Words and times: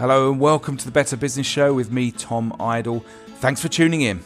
Hello 0.00 0.30
and 0.32 0.40
welcome 0.40 0.78
to 0.78 0.86
the 0.86 0.90
Better 0.90 1.14
Business 1.14 1.46
Show 1.46 1.74
with 1.74 1.92
me, 1.92 2.10
Tom 2.10 2.56
Idle. 2.58 3.04
Thanks 3.40 3.60
for 3.60 3.68
tuning 3.68 4.00
in. 4.00 4.20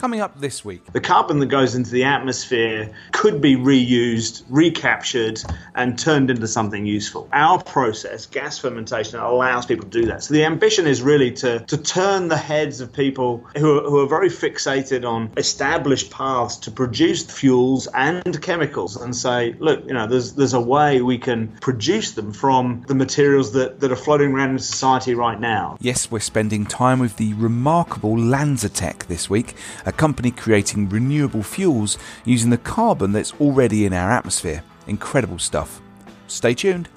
Coming 0.00 0.22
up 0.22 0.40
this 0.40 0.64
week. 0.64 0.82
The 0.94 1.00
carbon 1.00 1.40
that 1.40 1.50
goes 1.50 1.74
into 1.74 1.90
the 1.90 2.04
atmosphere 2.04 2.90
could 3.12 3.42
be 3.42 3.54
reused, 3.54 4.44
recaptured, 4.48 5.42
and 5.74 5.98
turned 5.98 6.30
into 6.30 6.48
something 6.48 6.86
useful. 6.86 7.28
Our 7.34 7.62
process, 7.62 8.24
gas 8.24 8.58
fermentation, 8.58 9.20
allows 9.20 9.66
people 9.66 9.90
to 9.90 10.00
do 10.00 10.06
that. 10.06 10.22
So 10.22 10.32
the 10.32 10.46
ambition 10.46 10.86
is 10.86 11.02
really 11.02 11.32
to, 11.32 11.58
to 11.58 11.76
turn 11.76 12.28
the 12.28 12.38
heads 12.38 12.80
of 12.80 12.94
people 12.94 13.46
who 13.58 13.78
are, 13.78 13.82
who 13.82 13.98
are 13.98 14.06
very 14.06 14.30
fixated 14.30 15.06
on 15.06 15.32
established 15.36 16.10
paths 16.10 16.56
to 16.60 16.70
produce 16.70 17.22
fuels 17.26 17.86
and 17.88 18.40
chemicals 18.40 18.96
and 18.96 19.14
say, 19.14 19.54
look, 19.58 19.86
you 19.86 19.92
know, 19.92 20.06
there's 20.06 20.32
there's 20.32 20.54
a 20.54 20.60
way 20.62 21.02
we 21.02 21.18
can 21.18 21.48
produce 21.60 22.12
them 22.12 22.32
from 22.32 22.86
the 22.88 22.94
materials 22.94 23.52
that, 23.52 23.80
that 23.80 23.92
are 23.92 23.96
floating 23.96 24.32
around 24.32 24.52
in 24.52 24.58
society 24.60 25.14
right 25.14 25.38
now. 25.38 25.76
Yes, 25.78 26.10
we're 26.10 26.20
spending 26.20 26.64
time 26.64 27.00
with 27.00 27.18
the 27.18 27.34
remarkable 27.34 28.16
LanzaTech 28.16 29.04
this 29.04 29.28
week 29.28 29.54
a 29.90 29.92
company 29.92 30.30
creating 30.30 30.88
renewable 30.88 31.42
fuels 31.42 31.98
using 32.24 32.50
the 32.50 32.56
carbon 32.56 33.10
that's 33.10 33.32
already 33.40 33.84
in 33.84 33.92
our 33.92 34.12
atmosphere. 34.12 34.62
Incredible 34.86 35.40
stuff. 35.40 35.82
Stay 36.28 36.54
tuned. 36.54 36.88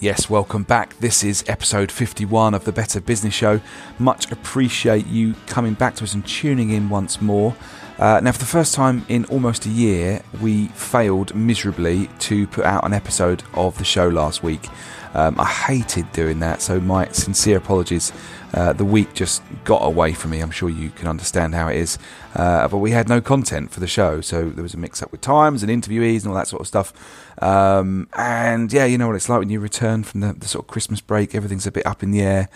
Yes, 0.00 0.28
welcome 0.28 0.64
back. 0.64 0.98
This 0.98 1.22
is 1.22 1.44
episode 1.46 1.92
51 1.92 2.54
of 2.54 2.64
the 2.64 2.72
Better 2.72 3.00
Business 3.00 3.32
Show. 3.32 3.60
Much 4.00 4.32
appreciate 4.32 5.06
you 5.06 5.36
coming 5.46 5.74
back 5.74 5.94
to 5.94 6.04
us 6.04 6.12
and 6.12 6.26
tuning 6.26 6.70
in 6.70 6.88
once 6.88 7.20
more. 7.20 7.54
Uh, 7.98 8.20
now, 8.20 8.32
for 8.32 8.38
the 8.38 8.46
first 8.46 8.74
time 8.74 9.04
in 9.08 9.24
almost 9.26 9.66
a 9.66 9.68
year, 9.68 10.22
we 10.40 10.68
failed 10.68 11.34
miserably 11.34 12.08
to 12.18 12.46
put 12.48 12.64
out 12.64 12.84
an 12.84 12.92
episode 12.92 13.42
of 13.54 13.76
the 13.78 13.84
show 13.84 14.08
last 14.08 14.42
week. 14.42 14.68
Um, 15.14 15.38
I 15.38 15.44
hated 15.44 16.10
doing 16.12 16.40
that, 16.40 16.62
so 16.62 16.80
my 16.80 17.08
sincere 17.08 17.58
apologies. 17.58 18.12
Uh, 18.54 18.72
the 18.72 18.84
week 18.84 19.14
just 19.14 19.42
got 19.64 19.78
away 19.78 20.12
from 20.12 20.30
me. 20.32 20.40
I'm 20.40 20.50
sure 20.50 20.68
you 20.68 20.90
can 20.90 21.08
understand 21.08 21.54
how 21.54 21.68
it 21.68 21.76
is. 21.76 21.98
Uh, 22.34 22.68
but 22.68 22.78
we 22.78 22.90
had 22.90 23.08
no 23.08 23.20
content 23.20 23.70
for 23.70 23.80
the 23.80 23.86
show, 23.86 24.20
so 24.20 24.50
there 24.50 24.62
was 24.62 24.74
a 24.74 24.78
mix 24.78 25.02
up 25.02 25.10
with 25.10 25.20
times 25.20 25.62
and 25.62 25.70
interviewees 25.72 26.20
and 26.20 26.28
all 26.28 26.34
that 26.34 26.48
sort 26.48 26.60
of 26.60 26.66
stuff. 26.66 26.92
Um, 27.40 28.08
and 28.14 28.72
yeah, 28.72 28.84
you 28.84 28.98
know 28.98 29.06
what 29.06 29.16
it's 29.16 29.28
like 29.28 29.38
when 29.38 29.50
you 29.50 29.58
return 29.58 30.04
from 30.04 30.20
the, 30.20 30.32
the, 30.34 30.46
sort 30.46 30.64
of 30.64 30.68
Christmas 30.68 31.00
break, 31.00 31.34
everything's 31.34 31.66
a 31.66 31.72
bit 31.72 31.86
up 31.86 32.02
in 32.02 32.10
the 32.10 32.20
air. 32.20 32.48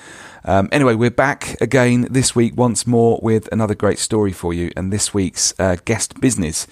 Um, 0.45 0.69
anyway, 0.71 0.95
we're 0.95 1.11
back 1.11 1.61
again 1.61 2.07
this 2.11 2.37
week 2.37 2.57
once 2.57 2.87
more 2.87 3.19
with 3.23 3.49
another 3.51 3.75
great 3.75 3.99
story 3.99 4.33
for 4.33 4.53
you. 4.53 4.71
And 4.77 4.93
this 4.93 5.15
week's 5.15 5.55
uh, 5.59 5.77
guest 5.85 6.21
business 6.21 6.67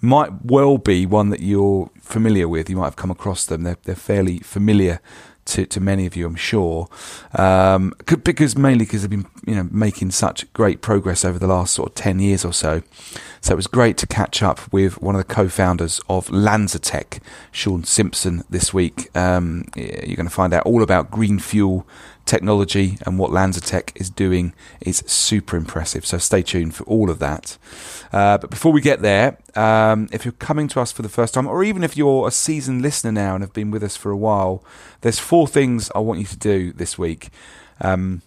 might 0.00 0.44
well 0.44 0.78
be 0.78 1.04
one 1.04 1.30
that 1.30 1.40
you're 1.40 1.90
familiar 2.00 2.48
with. 2.48 2.70
You 2.70 2.76
might 2.76 2.84
have 2.84 2.96
come 2.96 3.10
across 3.10 3.44
them. 3.44 3.64
They're, 3.64 3.78
they're 3.82 3.96
fairly 3.96 4.38
familiar 4.38 5.00
to, 5.48 5.66
to 5.66 5.80
many 5.80 6.06
of 6.06 6.16
you, 6.16 6.26
I'm 6.26 6.36
sure, 6.36 6.88
um, 7.34 7.94
because 8.06 8.56
mainly 8.56 8.84
because 8.84 9.02
they've 9.02 9.10
been 9.10 9.26
you 9.46 9.54
know 9.54 9.68
making 9.70 10.10
such 10.10 10.50
great 10.52 10.80
progress 10.82 11.24
over 11.24 11.38
the 11.38 11.46
last 11.46 11.74
sort 11.74 11.90
of 11.90 11.94
ten 11.94 12.20
years 12.20 12.44
or 12.44 12.52
so. 12.52 12.82
So 13.40 13.52
it 13.52 13.56
was 13.56 13.66
great 13.66 13.96
to 13.98 14.06
catch 14.06 14.42
up 14.42 14.72
with 14.72 15.00
one 15.00 15.14
of 15.14 15.20
the 15.20 15.32
co-founders 15.32 16.00
of 16.08 16.26
LanzaTech, 16.28 17.20
Sean 17.52 17.84
Simpson, 17.84 18.42
this 18.50 18.74
week. 18.74 19.16
Um, 19.16 19.64
you're 19.76 20.16
going 20.16 20.26
to 20.26 20.30
find 20.30 20.52
out 20.52 20.66
all 20.66 20.82
about 20.82 21.10
green 21.10 21.38
fuel 21.38 21.86
technology 22.28 22.98
and 23.04 23.18
what 23.18 23.30
LanzaTech 23.30 23.90
is 24.00 24.10
doing 24.10 24.52
is 24.80 24.98
super 25.06 25.56
impressive. 25.56 26.04
So 26.06 26.18
stay 26.18 26.42
tuned 26.42 26.74
for 26.74 26.84
all 26.84 27.10
of 27.10 27.18
that. 27.18 27.56
Uh, 28.12 28.38
but 28.38 28.50
before 28.50 28.72
we 28.72 28.80
get 28.80 29.02
there, 29.02 29.38
um, 29.56 30.08
if 30.12 30.24
you're 30.24 30.32
coming 30.32 30.68
to 30.68 30.80
us 30.80 30.92
for 30.92 31.02
the 31.02 31.08
first 31.08 31.34
time, 31.34 31.46
or 31.46 31.64
even 31.64 31.82
if 31.82 31.96
you're 31.96 32.28
a 32.28 32.30
seasoned 32.30 32.82
listener 32.82 33.12
now 33.12 33.34
and 33.34 33.42
have 33.42 33.52
been 33.52 33.70
with 33.70 33.82
us 33.82 33.96
for 33.96 34.10
a 34.10 34.16
while, 34.16 34.62
there's 35.00 35.18
four 35.18 35.48
things 35.48 35.90
I 35.94 36.00
want 36.00 36.20
you 36.20 36.26
to 36.26 36.38
do 36.38 36.72
this 36.72 36.98
week. 36.98 37.30
Um, 37.80 38.22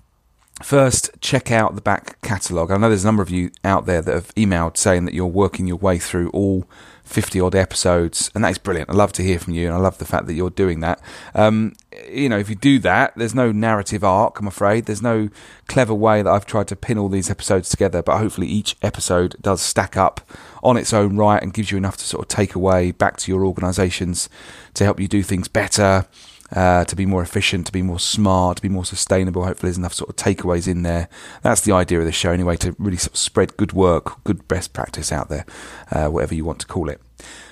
First, 0.64 1.10
check 1.22 1.52
out 1.52 1.74
the 1.74 1.82
back 1.82 2.22
catalogue. 2.22 2.70
I 2.70 2.78
know 2.78 2.88
there's 2.90 3.04
a 3.04 3.08
number 3.08 3.24
of 3.24 3.32
you 3.32 3.50
out 3.64 3.88
there 3.88 4.02
that 4.02 4.14
have 4.14 4.36
emailed 4.36 4.78
saying 4.78 5.06
that 5.06 5.14
you're 5.16 5.26
working 5.26 5.66
your 5.66 5.78
way 5.78 5.98
through 5.98 6.30
all 6.30 6.66
50 7.12 7.42
odd 7.42 7.56
episodes, 7.56 8.32
and 8.34 8.44
that 8.44 8.52
is 8.52 8.58
brilliant. 8.58 8.90
I 8.90 8.94
love 8.94 9.12
to 9.14 9.24
hear 9.24 9.38
from 9.38 9.54
you, 9.54 9.68
and 9.68 9.76
I 9.76 9.80
love 9.80 9.98
the 9.98 10.06
fact 10.06 10.28
that 10.28 10.34
you're 10.34 10.50
doing 10.50 10.80
that. 10.80 11.02
Um, 11.36 11.74
you 12.10 12.30
know, 12.30 12.38
if 12.38 12.50
you 12.50 12.56
do 12.56 12.80
that, 12.80 13.14
there's 13.16 13.36
no 13.36 13.52
narrative 13.52 14.04
arc, 14.04 14.40
I'm 14.40 14.48
afraid. 14.48 14.86
There's 14.86 15.02
no 15.02 15.30
clever 15.68 15.94
way 15.94 16.22
that 16.22 16.30
I've 16.30 16.46
tried 16.46 16.68
to 16.70 16.76
pin 16.76 16.98
all 16.98 17.10
these 17.10 17.30
episodes 17.30 17.70
together, 17.70 18.02
but 18.02 18.18
hopefully 18.18 18.48
each 18.48 18.78
episode 18.82 19.36
does 19.42 19.62
stack 19.62 19.98
up 19.98 20.22
on 20.64 20.78
its 20.78 20.94
own 20.94 21.18
right 21.18 21.42
and 21.42 21.54
gives 21.54 21.72
you 21.72 21.78
enough 21.78 21.98
to 21.98 22.06
sort 22.06 22.24
of 22.24 22.28
take 22.30 22.56
away 22.56 22.92
back 22.92 23.18
to 23.18 23.32
your 23.32 23.46
organizations 23.46 24.30
to 24.74 24.84
help 24.84 25.00
you 25.00 25.08
do 25.08 25.22
things 25.22 25.48
better. 25.48 26.06
Uh, 26.54 26.84
to 26.84 26.98
be 26.98 27.06
more 27.06 27.22
efficient, 27.24 27.66
to 27.66 27.72
be 27.72 27.82
more 27.82 28.00
smart, 28.00 28.58
to 28.58 28.62
be 28.62 28.68
more 28.68 28.84
sustainable. 28.84 29.46
Hopefully, 29.46 29.70
there's 29.70 29.78
enough 29.78 29.94
sort 29.94 30.10
of 30.10 30.18
takeaways 30.18 30.68
in 30.68 30.84
there. 30.84 31.08
That's 31.44 31.62
the 31.62 31.72
idea 31.72 32.00
of 32.00 32.06
the 32.06 32.12
show, 32.12 32.32
anyway, 32.32 32.58
to 32.58 32.76
really 32.78 32.98
sort 32.98 33.14
of 33.14 33.18
spread 33.18 33.56
good 33.56 33.72
work, 33.72 34.22
good 34.26 34.46
best 34.50 34.74
practice 34.74 35.14
out 35.14 35.30
there, 35.30 35.46
uh, 35.92 36.08
whatever 36.10 36.36
you 36.36 36.44
want 36.44 36.60
to 36.60 36.68
call 36.68 36.90
it. 36.90 37.00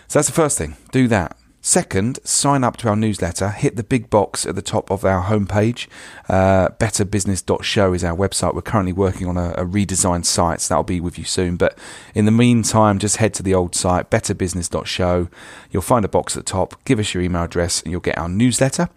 So 0.09 0.19
that's 0.19 0.27
the 0.27 0.33
first 0.33 0.57
thing. 0.57 0.75
Do 0.91 1.07
that. 1.07 1.38
Second, 1.69 2.18
sign 2.24 2.63
up 2.63 2.78
to 2.78 2.90
our 2.90 2.96
newsletter. 2.96 3.50
Hit 3.50 3.75
the 3.75 3.84
big 3.84 4.09
box 4.09 4.47
at 4.47 4.56
the 4.56 4.62
top 4.63 4.90
of 4.90 5.06
our 5.06 5.25
homepage. 5.25 5.85
Uh, 6.28 6.69
betterbusiness.show 6.69 7.94
is 7.94 8.03
our 8.03 8.18
website. 8.18 8.56
We're 8.56 8.63
currently 8.63 8.91
working 8.91 9.28
on 9.28 9.38
a, 9.38 9.52
a, 9.52 9.63
redesigned 9.63 10.25
site, 10.25 10.62
so 10.62 10.74
that'll 10.74 10.84
be 10.84 11.00
with 11.00 11.19
you 11.19 11.25
soon. 11.25 11.58
But 11.58 11.78
in 12.16 12.25
the 12.25 12.31
meantime, 12.31 12.97
just 12.97 13.18
head 13.18 13.35
to 13.35 13.44
the 13.44 13.53
old 13.53 13.75
site, 13.75 14.09
betterbusiness.show. 14.09 15.29
You'll 15.69 15.84
find 15.84 16.03
a 16.03 16.08
box 16.08 16.35
at 16.35 16.44
the 16.44 16.52
top. 16.52 16.84
Give 16.85 16.97
us 16.97 17.13
your 17.13 17.22
email 17.22 17.44
address, 17.44 17.84
and 17.84 17.91
you'll 17.91 18.02
get 18.02 18.18
our 18.18 18.28
newsletter. 18.28 18.90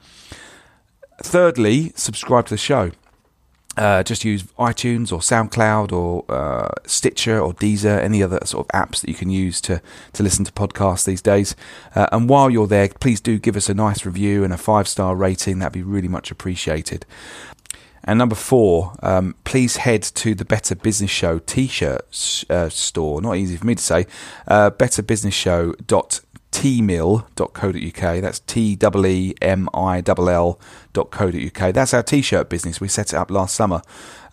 Thirdly, 1.22 1.92
subscribe 1.94 2.46
to 2.46 2.54
the 2.54 2.56
show. 2.56 2.92
Uh, 3.76 4.02
just 4.02 4.24
use 4.24 4.42
iTunes 4.58 5.10
or 5.12 5.20
SoundCloud 5.20 5.92
or 5.92 6.24
uh, 6.28 6.68
Stitcher 6.86 7.40
or 7.40 7.54
Deezer, 7.54 8.02
any 8.02 8.22
other 8.22 8.38
sort 8.44 8.66
of 8.66 8.72
apps 8.78 9.00
that 9.00 9.08
you 9.08 9.14
can 9.14 9.30
use 9.30 9.62
to, 9.62 9.80
to 10.12 10.22
listen 10.22 10.44
to 10.44 10.52
podcasts 10.52 11.06
these 11.06 11.22
days. 11.22 11.56
Uh, 11.94 12.06
and 12.12 12.28
while 12.28 12.50
you're 12.50 12.66
there, 12.66 12.88
please 12.88 13.20
do 13.20 13.38
give 13.38 13.56
us 13.56 13.70
a 13.70 13.74
nice 13.74 14.04
review 14.04 14.44
and 14.44 14.52
a 14.52 14.58
five 14.58 14.86
star 14.86 15.16
rating. 15.16 15.58
That'd 15.58 15.72
be 15.72 15.82
really 15.82 16.08
much 16.08 16.30
appreciated. 16.30 17.06
And 18.04 18.18
number 18.18 18.34
four, 18.34 18.94
um, 19.00 19.36
please 19.44 19.76
head 19.76 20.02
to 20.02 20.34
the 20.34 20.44
Better 20.44 20.74
Business 20.74 21.10
Show 21.10 21.38
t 21.38 21.66
shirt 21.68 22.44
uh, 22.50 22.68
store. 22.68 23.22
Not 23.22 23.36
easy 23.36 23.56
for 23.56 23.66
me 23.66 23.76
to 23.76 23.82
say. 23.82 24.06
Uh, 24.46 24.70
betterbusinessshow.com 24.70 26.31
teemill.co.uk. 26.52 28.20
That's 28.22 28.40
T 28.40 28.78
E 28.80 29.06
E 29.06 29.34
M 29.42 29.68
I 29.74 30.02
L 30.06 30.28
L.co.uk. 30.28 31.74
That's 31.74 31.94
our 31.94 32.02
t 32.02 32.22
shirt 32.22 32.48
business. 32.48 32.80
We 32.80 32.88
set 32.88 33.12
it 33.12 33.16
up 33.16 33.30
last 33.30 33.54
summer. 33.54 33.82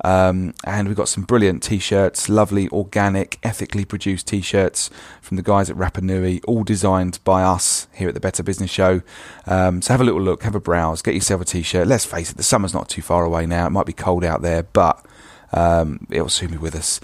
Um, 0.03 0.53
and 0.63 0.87
we've 0.87 0.95
got 0.95 1.09
some 1.09 1.23
brilliant 1.23 1.63
t 1.63 1.79
shirts, 1.79 2.29
lovely, 2.29 2.69
organic, 2.69 3.39
ethically 3.43 3.85
produced 3.85 4.27
t 4.27 4.41
shirts 4.41 4.89
from 5.21 5.37
the 5.37 5.43
guys 5.43 5.69
at 5.69 5.75
Rapanui, 5.75 6.41
all 6.47 6.63
designed 6.63 7.19
by 7.23 7.41
us 7.41 7.87
here 7.93 8.07
at 8.07 8.13
the 8.13 8.19
Better 8.19 8.43
Business 8.43 8.69
Show. 8.69 9.01
Um, 9.45 9.81
so 9.81 9.93
have 9.93 10.01
a 10.01 10.05
little 10.05 10.21
look, 10.21 10.43
have 10.43 10.55
a 10.55 10.61
browse, 10.61 11.01
get 11.01 11.15
yourself 11.15 11.41
a 11.41 11.45
t 11.45 11.63
shirt. 11.63 11.87
Let's 11.87 12.05
face 12.05 12.31
it, 12.31 12.37
the 12.37 12.43
summer's 12.43 12.73
not 12.73 12.89
too 12.89 13.01
far 13.01 13.23
away 13.23 13.45
now. 13.45 13.65
It 13.65 13.71
might 13.71 13.85
be 13.85 13.93
cold 13.93 14.23
out 14.23 14.41
there, 14.41 14.63
but 14.63 15.05
um, 15.51 16.05
it'll 16.09 16.29
soon 16.29 16.51
be 16.51 16.57
with 16.57 16.75
us. 16.75 16.99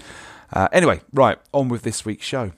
Uh, 0.52 0.68
anyway, 0.72 1.00
right, 1.12 1.38
on 1.52 1.68
with 1.68 1.82
this 1.82 2.04
week's 2.04 2.26
show. 2.26 2.52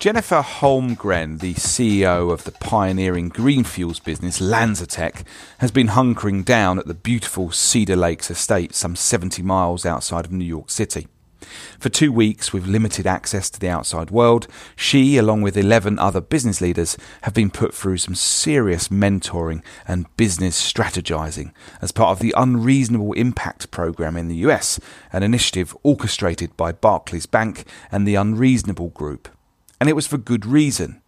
Jennifer 0.00 0.40
Holmgren, 0.40 1.40
the 1.40 1.52
CEO 1.52 2.32
of 2.32 2.44
the 2.44 2.52
pioneering 2.52 3.28
green 3.28 3.64
fuels 3.64 4.00
business 4.00 4.40
LanzaTech, 4.40 5.26
has 5.58 5.70
been 5.70 5.88
hunkering 5.88 6.42
down 6.42 6.78
at 6.78 6.86
the 6.86 6.94
beautiful 6.94 7.50
Cedar 7.50 7.96
Lakes 7.96 8.30
estate 8.30 8.74
some 8.74 8.96
70 8.96 9.42
miles 9.42 9.84
outside 9.84 10.24
of 10.24 10.32
New 10.32 10.46
York 10.46 10.70
City. 10.70 11.06
For 11.78 11.90
two 11.90 12.10
weeks, 12.12 12.50
with 12.50 12.66
limited 12.66 13.06
access 13.06 13.50
to 13.50 13.60
the 13.60 13.68
outside 13.68 14.10
world, 14.10 14.46
she, 14.74 15.18
along 15.18 15.42
with 15.42 15.54
11 15.54 15.98
other 15.98 16.22
business 16.22 16.62
leaders, 16.62 16.96
have 17.24 17.34
been 17.34 17.50
put 17.50 17.74
through 17.74 17.98
some 17.98 18.14
serious 18.14 18.88
mentoring 18.88 19.62
and 19.86 20.06
business 20.16 20.72
strategizing 20.72 21.52
as 21.82 21.92
part 21.92 22.12
of 22.12 22.20
the 22.20 22.32
Unreasonable 22.38 23.12
Impact 23.12 23.70
Program 23.70 24.16
in 24.16 24.28
the 24.28 24.36
US, 24.36 24.80
an 25.12 25.22
initiative 25.22 25.76
orchestrated 25.82 26.56
by 26.56 26.72
Barclays 26.72 27.26
Bank 27.26 27.66
and 27.92 28.08
the 28.08 28.14
Unreasonable 28.14 28.88
Group 28.88 29.28
and 29.80 29.88
it 29.88 29.96
was 29.96 30.06
for 30.06 30.18
good 30.18 30.44
reason. 30.44 31.00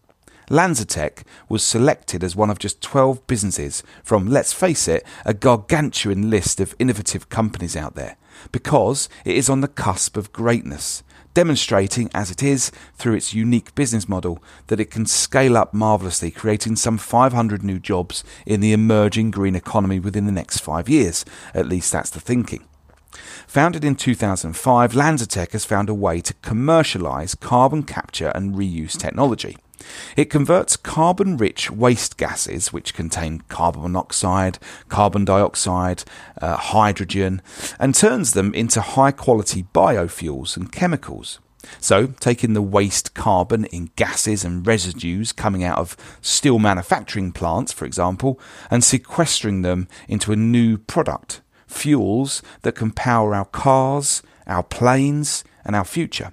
LanzaTech 0.51 1.23
was 1.49 1.63
selected 1.63 2.25
as 2.25 2.35
one 2.35 2.51
of 2.51 2.59
just 2.59 2.83
12 2.83 3.27
businesses 3.27 3.83
from, 4.03 4.27
let's 4.27 4.53
face 4.53 4.89
it, 4.89 5.07
a 5.25 5.33
gargantuan 5.33 6.31
list 6.31 6.61
of 6.61 6.75
innovative 6.79 7.29
companies 7.29 7.77
out 7.77 7.95
there, 7.95 8.17
because 8.51 9.09
it 9.25 9.37
is 9.37 9.49
on 9.49 9.61
the 9.61 9.69
cusp 9.69 10.17
of 10.17 10.33
greatness, 10.33 11.03
demonstrating, 11.33 12.11
as 12.13 12.31
it 12.31 12.43
is, 12.43 12.71
through 12.97 13.15
its 13.15 13.33
unique 13.33 13.75
business 13.75 14.09
model, 14.09 14.43
that 14.67 14.81
it 14.81 14.91
can 14.91 15.07
scale 15.07 15.57
up 15.57 15.73
marvellously, 15.73 16.31
creating 16.31 16.77
some 16.77 16.99
500 16.99 17.63
new 17.63 17.79
jobs 17.79 18.25
in 18.45 18.61
the 18.61 18.73
emerging 18.73 19.31
green 19.31 19.55
economy 19.55 20.01
within 20.01 20.27
the 20.27 20.33
next 20.33 20.59
five 20.59 20.89
years. 20.89 21.25
At 21.55 21.67
least 21.67 21.93
that's 21.93 22.11
the 22.11 22.21
thinking. 22.21 22.67
Founded 23.47 23.85
in 23.85 23.95
2005, 23.95 24.93
LanzaTech 24.93 25.53
has 25.53 25.65
found 25.65 25.89
a 25.89 25.95
way 25.95 26.21
to 26.21 26.35
commercialize 26.35 27.35
carbon 27.35 27.83
capture 27.83 28.33
and 28.35 28.55
reuse 28.55 28.97
technology. 28.97 29.57
It 30.17 30.31
converts 30.31 30.77
carbon 30.77 31.37
rich 31.37 31.71
waste 31.71 32.17
gases, 32.17 32.73
which 32.73 32.95
contain 32.95 33.43
carbon 33.49 33.83
monoxide, 33.83 34.59
carbon 34.89 35.25
dioxide, 35.25 36.05
uh, 36.41 36.57
hydrogen, 36.57 37.43
and 37.79 37.95
turns 37.95 38.33
them 38.33 38.55
into 38.55 38.81
high 38.81 39.11
quality 39.11 39.65
biofuels 39.75 40.57
and 40.57 40.71
chemicals. 40.73 41.41
So, 41.79 42.09
taking 42.19 42.55
the 42.55 42.63
waste 42.63 43.15
carbon 43.15 43.67
in 43.67 43.91
gases 43.97 44.45
and 44.45 44.67
residues 44.67 45.33
coming 45.33 45.63
out 45.63 45.79
of 45.79 45.97
steel 46.21 46.59
manufacturing 46.59 47.33
plants, 47.33 47.73
for 47.73 47.85
example, 47.85 48.41
and 48.71 48.83
sequestering 48.83 49.63
them 49.63 49.89
into 50.09 50.33
a 50.33 50.37
new 50.37 50.77
product, 50.77 51.41
fuels 51.73 52.43
that 52.63 52.75
can 52.75 52.91
power 52.91 53.35
our 53.35 53.45
cars, 53.47 54.23
our 54.47 54.63
planes, 54.63 55.45
and 55.65 55.75
our 55.75 55.85
future. 55.85 56.33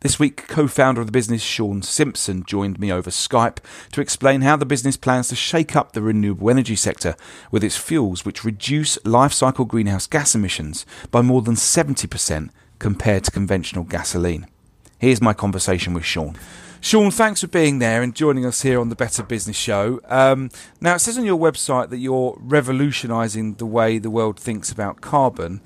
This 0.00 0.18
week, 0.18 0.48
co 0.48 0.66
founder 0.66 1.02
of 1.02 1.06
the 1.06 1.12
business, 1.12 1.42
Sean 1.42 1.82
Simpson, 1.82 2.44
joined 2.46 2.78
me 2.78 2.90
over 2.90 3.10
Skype 3.10 3.58
to 3.92 4.00
explain 4.00 4.40
how 4.40 4.56
the 4.56 4.64
business 4.64 4.96
plans 4.96 5.28
to 5.28 5.36
shake 5.36 5.76
up 5.76 5.92
the 5.92 6.00
renewable 6.00 6.48
energy 6.48 6.76
sector 6.76 7.14
with 7.50 7.62
its 7.62 7.76
fuels, 7.76 8.24
which 8.24 8.44
reduce 8.44 8.98
life 9.04 9.34
cycle 9.34 9.66
greenhouse 9.66 10.06
gas 10.06 10.34
emissions 10.34 10.86
by 11.10 11.20
more 11.20 11.42
than 11.42 11.56
70% 11.56 12.50
compared 12.78 13.24
to 13.24 13.30
conventional 13.30 13.84
gasoline. 13.84 14.46
Here's 14.98 15.20
my 15.20 15.34
conversation 15.34 15.92
with 15.92 16.04
Sean. 16.04 16.36
Sean, 16.80 17.10
thanks 17.10 17.40
for 17.40 17.48
being 17.48 17.78
there 17.78 18.02
and 18.02 18.14
joining 18.14 18.44
us 18.44 18.62
here 18.62 18.80
on 18.80 18.90
the 18.90 18.96
Better 18.96 19.22
Business 19.22 19.56
Show. 19.56 20.00
Um, 20.06 20.50
now, 20.80 20.94
it 20.94 21.00
says 21.00 21.18
on 21.18 21.24
your 21.24 21.38
website 21.38 21.90
that 21.90 21.98
you're 21.98 22.36
revolutionising 22.38 23.54
the 23.54 23.66
way 23.66 23.98
the 23.98 24.10
world 24.10 24.38
thinks 24.38 24.70
about 24.70 25.00
carbon. 25.00 25.60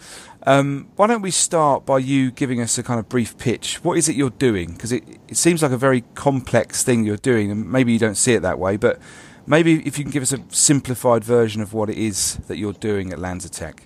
Um, 0.45 0.89
why 0.97 1.07
don't 1.07 1.21
we 1.21 1.31
start 1.31 1.85
by 1.85 1.99
you 1.99 2.31
giving 2.31 2.61
us 2.61 2.79
a 2.79 2.83
kind 2.83 2.99
of 2.99 3.09
brief 3.09 3.37
pitch? 3.37 3.85
What 3.85 3.99
is 3.99 4.09
it 4.09 4.17
you're 4.17 4.31
doing? 4.31 4.73
Because 4.73 4.93
it, 4.93 5.05
it 5.29 5.37
seems 5.37 5.63
like 5.63 5.73
a 5.73 5.77
very 5.77 6.03
complex 6.15 6.83
thing 6.83 7.05
you're 7.05 7.19
doing, 7.19 7.51
and 7.51 7.71
maybe 7.71 7.93
you 7.93 7.99
don't 7.99 8.17
see 8.17 8.33
it 8.33 8.41
that 8.41 8.59
way, 8.59 8.77
but 8.77 8.99
maybe 9.47 9.87
if 9.87 9.99
you 9.99 10.05
can 10.05 10.13
give 10.13 10.23
us 10.23 10.33
a 10.33 10.43
simplified 10.49 11.25
version 11.25 11.61
of 11.61 11.75
what 11.75 11.91
it 11.91 11.99
is 11.99 12.37
that 12.49 12.57
you're 12.57 12.73
doing 12.73 13.13
at 13.13 13.19
LanzaTech. 13.19 13.81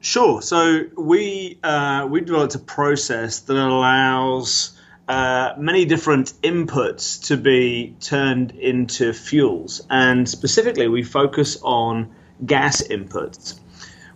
Sure. 0.00 0.40
So 0.42 0.86
we 0.96 1.58
uh, 1.62 2.08
we 2.10 2.22
developed 2.22 2.54
a 2.54 2.58
process 2.60 3.40
that 3.40 3.56
allows 3.56 4.79
uh, 5.10 5.54
many 5.58 5.84
different 5.86 6.32
inputs 6.40 7.26
to 7.26 7.36
be 7.36 7.96
turned 7.98 8.52
into 8.52 9.12
fuels, 9.12 9.84
and 9.90 10.28
specifically 10.28 10.86
we 10.86 11.02
focus 11.02 11.58
on 11.62 12.14
gas 12.46 12.80
inputs. 12.80 13.58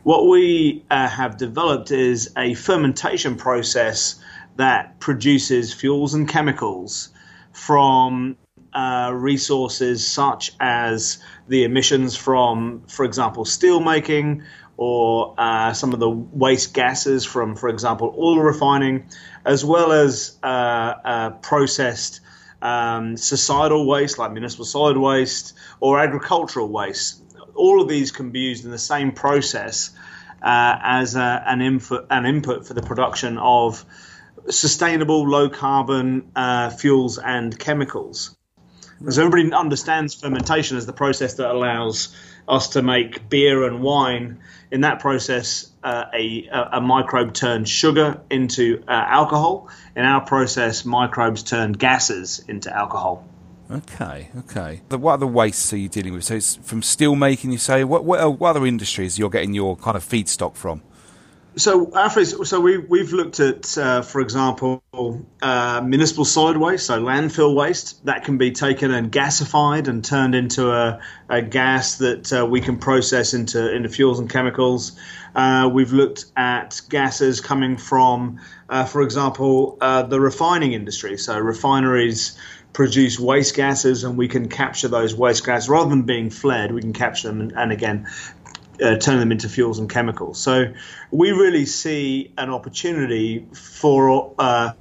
What 0.05 0.29
we 0.29 0.85
uh, 0.88 1.08
have 1.08 1.37
developed 1.37 1.91
is 1.91 2.31
a 2.37 2.55
fermentation 2.55 3.35
process 3.35 4.20
that 4.55 5.00
produces 5.00 5.75
fuels 5.75 6.14
and 6.14 6.29
chemicals 6.29 7.08
from 7.50 8.37
uh, 8.73 9.11
resources 9.12 10.06
such 10.06 10.52
as 10.61 11.19
the 11.49 11.64
emissions 11.64 12.17
from, 12.17 12.85
for 12.87 13.05
example, 13.05 13.44
steel 13.44 13.81
making 13.81 14.44
or 14.76 15.35
uh, 15.38 15.73
some 15.73 15.93
of 15.93 16.00
the 16.00 16.11
waste 16.11 16.75
gases 16.75 17.25
from, 17.25 17.56
for 17.56 17.69
example, 17.69 18.15
oil 18.19 18.38
refining, 18.38 19.06
as 19.44 19.65
well 19.65 19.93
as 19.93 20.37
uh, 20.43 20.47
uh 20.47 21.31
processed 21.31 22.21
um, 22.62 23.17
societal 23.17 23.87
waste 23.87 24.19
like 24.19 24.32
municipal 24.32 24.65
solid 24.65 24.97
waste 24.97 25.53
or 25.81 26.00
agricultural 26.00 26.69
waste 26.69 27.21
all 27.55 27.81
of 27.81 27.88
these 27.88 28.11
can 28.11 28.31
be 28.31 28.41
used 28.41 28.65
in 28.65 28.71
the 28.71 28.79
same 28.79 29.12
process 29.12 29.91
uh, 30.43 30.79
as 30.82 31.17
a, 31.17 31.44
an 31.47 31.61
input 31.61 32.06
an 32.11 32.26
input 32.26 32.67
for 32.67 32.75
the 32.75 32.82
production 32.82 33.38
of 33.38 33.85
sustainable 34.50 35.29
low 35.29 35.49
carbon 35.49 36.31
uh, 36.37 36.69
fuels 36.71 37.19
and 37.19 37.59
chemicals. 37.59 38.37
As 39.06 39.19
everybody 39.19 39.52
understands 39.52 40.14
fermentation 40.14 40.76
as 40.76 40.87
the 40.87 40.93
process 40.93 41.35
that 41.35 41.50
allows 41.50 42.14
us 42.49 42.70
to 42.70 42.82
make 42.82 43.29
beer 43.29 43.64
and 43.64 43.82
wine. 43.82 44.41
In 44.70 44.82
that 44.82 45.00
process, 45.00 45.70
uh, 45.82 46.05
a, 46.12 46.49
a, 46.73 46.81
microbe 46.81 47.32
turns 47.32 47.69
sugar 47.69 48.20
into 48.31 48.82
uh, 48.87 48.91
alcohol. 48.91 49.69
In 49.94 50.05
our 50.05 50.20
process, 50.20 50.85
microbes 50.85 51.43
turn 51.43 51.73
gases 51.73 52.44
into 52.46 52.75
alcohol. 52.75 53.26
Okay, 53.70 54.29
okay. 54.38 54.82
What 54.91 55.14
other 55.14 55.26
wastes 55.26 55.73
are 55.73 55.79
you 55.79 55.88
dealing 55.88 56.12
with? 56.12 56.25
So 56.25 56.35
it's 56.35 56.56
from 56.56 56.82
steel 56.82 57.14
making, 57.14 57.52
you 57.52 57.58
say. 57.58 57.85
What, 57.85 58.05
what, 58.05 58.38
what 58.38 58.50
other 58.50 58.67
industries 58.67 59.19
you're 59.19 59.31
getting 59.31 59.55
your 59.55 59.76
kind 59.76 59.97
of 59.97 60.05
feedstock 60.05 60.55
from? 60.55 60.82
So, 61.56 61.91
so 62.45 62.61
we 62.61 62.79
we've 62.79 63.12
looked 63.12 63.39
at, 63.39 63.79
uh, 63.79 64.03
for 64.03 64.21
example, 64.21 64.83
uh, 65.41 65.83
municipal 65.85 66.25
solid 66.25 66.56
waste, 66.56 66.87
so 66.87 67.01
landfill 67.01 67.55
waste 67.55 68.05
that 68.06 68.25
can 68.25 68.39
be 68.39 68.51
taken 68.51 68.91
and 68.91 69.12
gasified 69.12 69.87
and 69.87 70.05
turned 70.05 70.35
into 70.35 70.73
a, 70.73 71.01
a 71.29 71.43
gas 71.43 71.99
that 71.99 72.33
uh, 72.33 72.45
we 72.45 72.61
can 72.61 72.79
process 72.79 73.35
into 73.35 73.73
into 73.73 73.89
fuels 73.89 74.19
and 74.19 74.29
chemicals. 74.29 74.99
Uh, 75.35 75.71
we've 75.73 75.93
looked 75.93 76.27
at 76.37 76.81
gases 76.89 77.41
coming 77.41 77.77
from, 77.77 78.41
uh, 78.69 78.85
for 78.85 79.03
example, 79.03 79.79
uh, 79.81 80.03
the 80.03 80.21
refining 80.21 80.73
industry, 80.73 81.17
so 81.19 81.39
refineries 81.39 82.37
produce 82.73 83.21
waste 83.21 83.55
gases 83.55 84.03
and 84.03 84.19
we 84.19 84.27
can 84.27 84.49
capture 84.49 84.89
those 84.89 85.15
waste 85.15 85.47
gases 85.47 85.69
rather 85.69 85.89
than 85.89 86.03
being 86.03 86.29
flared 86.29 86.73
we 86.73 86.81
can 86.81 86.93
capture 86.93 87.29
them 87.29 87.41
and, 87.41 87.53
and 87.53 87.71
again 87.71 88.05
uh, 88.82 88.97
turn 88.97 89.19
them 89.19 89.32
into 89.32 89.49
fuels 89.49 89.79
and 89.79 89.91
chemicals 89.91 90.41
so 90.41 90.73
we 91.11 91.31
really 91.32 91.67
see 91.67 92.32
an 92.38 92.50
opportunity 92.50 93.47
for 93.53 94.35
uh, 94.38 94.73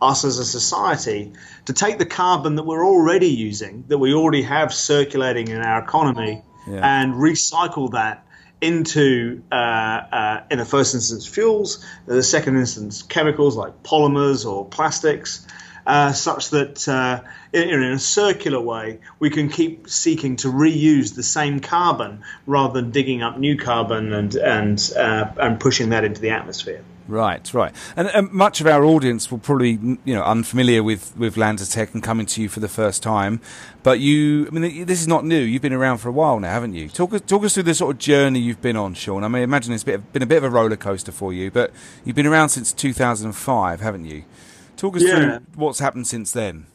us 0.00 0.24
as 0.24 0.38
a 0.38 0.44
society 0.44 1.32
to 1.64 1.72
take 1.72 1.98
the 1.98 2.06
carbon 2.06 2.56
that 2.56 2.64
we're 2.64 2.86
already 2.86 3.28
using 3.28 3.84
that 3.88 3.98
we 3.98 4.14
already 4.14 4.42
have 4.42 4.72
circulating 4.72 5.48
in 5.48 5.60
our 5.60 5.82
economy 5.82 6.42
yeah. 6.68 7.00
and 7.00 7.14
recycle 7.14 7.92
that 7.92 8.24
into, 8.60 9.42
uh, 9.52 9.54
uh, 9.54 10.44
in 10.50 10.58
the 10.58 10.64
first 10.64 10.94
instance, 10.94 11.26
fuels, 11.26 11.84
in 12.06 12.16
the 12.16 12.22
second 12.22 12.56
instance, 12.56 13.02
chemicals 13.02 13.56
like 13.56 13.82
polymers 13.82 14.44
or 14.44 14.64
plastics, 14.66 15.46
uh, 15.88 16.12
such 16.12 16.50
that 16.50 16.86
uh, 16.86 17.22
in, 17.50 17.70
in, 17.70 17.82
a 17.82 17.98
circular 17.98 18.60
way 18.60 19.00
we 19.18 19.30
can 19.30 19.48
keep 19.48 19.88
seeking 19.88 20.36
to 20.36 20.48
reuse 20.48 21.14
the 21.14 21.22
same 21.22 21.60
carbon 21.60 22.22
rather 22.44 22.82
than 22.82 22.90
digging 22.90 23.22
up 23.22 23.38
new 23.38 23.56
carbon 23.56 24.12
and 24.12 24.34
and 24.34 24.92
uh, 24.96 25.32
and 25.38 25.58
pushing 25.58 25.88
that 25.88 26.04
into 26.04 26.20
the 26.20 26.28
atmosphere. 26.28 26.84
Right, 27.08 27.54
right, 27.54 27.74
and, 27.96 28.08
and, 28.08 28.30
much 28.30 28.60
of 28.60 28.66
our 28.66 28.84
audience 28.84 29.30
will 29.30 29.38
probably, 29.38 29.70
you 30.04 30.14
know, 30.14 30.22
unfamiliar 30.22 30.82
with 30.82 31.16
with 31.16 31.36
LanzaTech 31.36 31.94
and 31.94 32.02
coming 32.02 32.26
to 32.26 32.42
you 32.42 32.50
for 32.50 32.60
the 32.60 32.68
first 32.68 33.02
time. 33.02 33.40
But 33.82 33.98
you, 33.98 34.46
I 34.46 34.50
mean, 34.50 34.84
this 34.84 35.00
is 35.00 35.08
not 35.08 35.24
new. 35.24 35.40
You've 35.40 35.62
been 35.62 35.72
around 35.72 35.98
for 35.98 36.10
a 36.10 36.12
while 36.12 36.38
now, 36.38 36.50
haven't 36.50 36.74
you? 36.74 36.90
Talk 36.90 37.24
talk 37.26 37.44
us 37.44 37.54
through 37.54 37.62
the 37.62 37.74
sort 37.74 37.96
of 37.96 37.98
journey 37.98 38.40
you've 38.40 38.60
been 38.60 38.76
on, 38.76 38.92
Sean. 38.92 39.24
I 39.24 39.28
mean, 39.28 39.42
imagine 39.42 39.72
it's 39.72 39.84
been 39.84 40.02
a 40.14 40.26
bit 40.26 40.36
of 40.36 40.44
a 40.44 40.50
roller 40.50 40.76
coaster 40.76 41.12
for 41.12 41.32
you, 41.32 41.50
but 41.50 41.72
you've 42.04 42.16
been 42.16 42.26
around 42.26 42.50
since 42.50 42.74
2005, 42.74 43.80
haven't 43.80 44.04
you? 44.04 44.24
Talk 44.78 44.96
us 44.96 45.02
yeah. 45.02 45.38
through 45.38 45.46
what's 45.56 45.80
happened 45.80 46.06
since 46.06 46.32
then. 46.32 46.66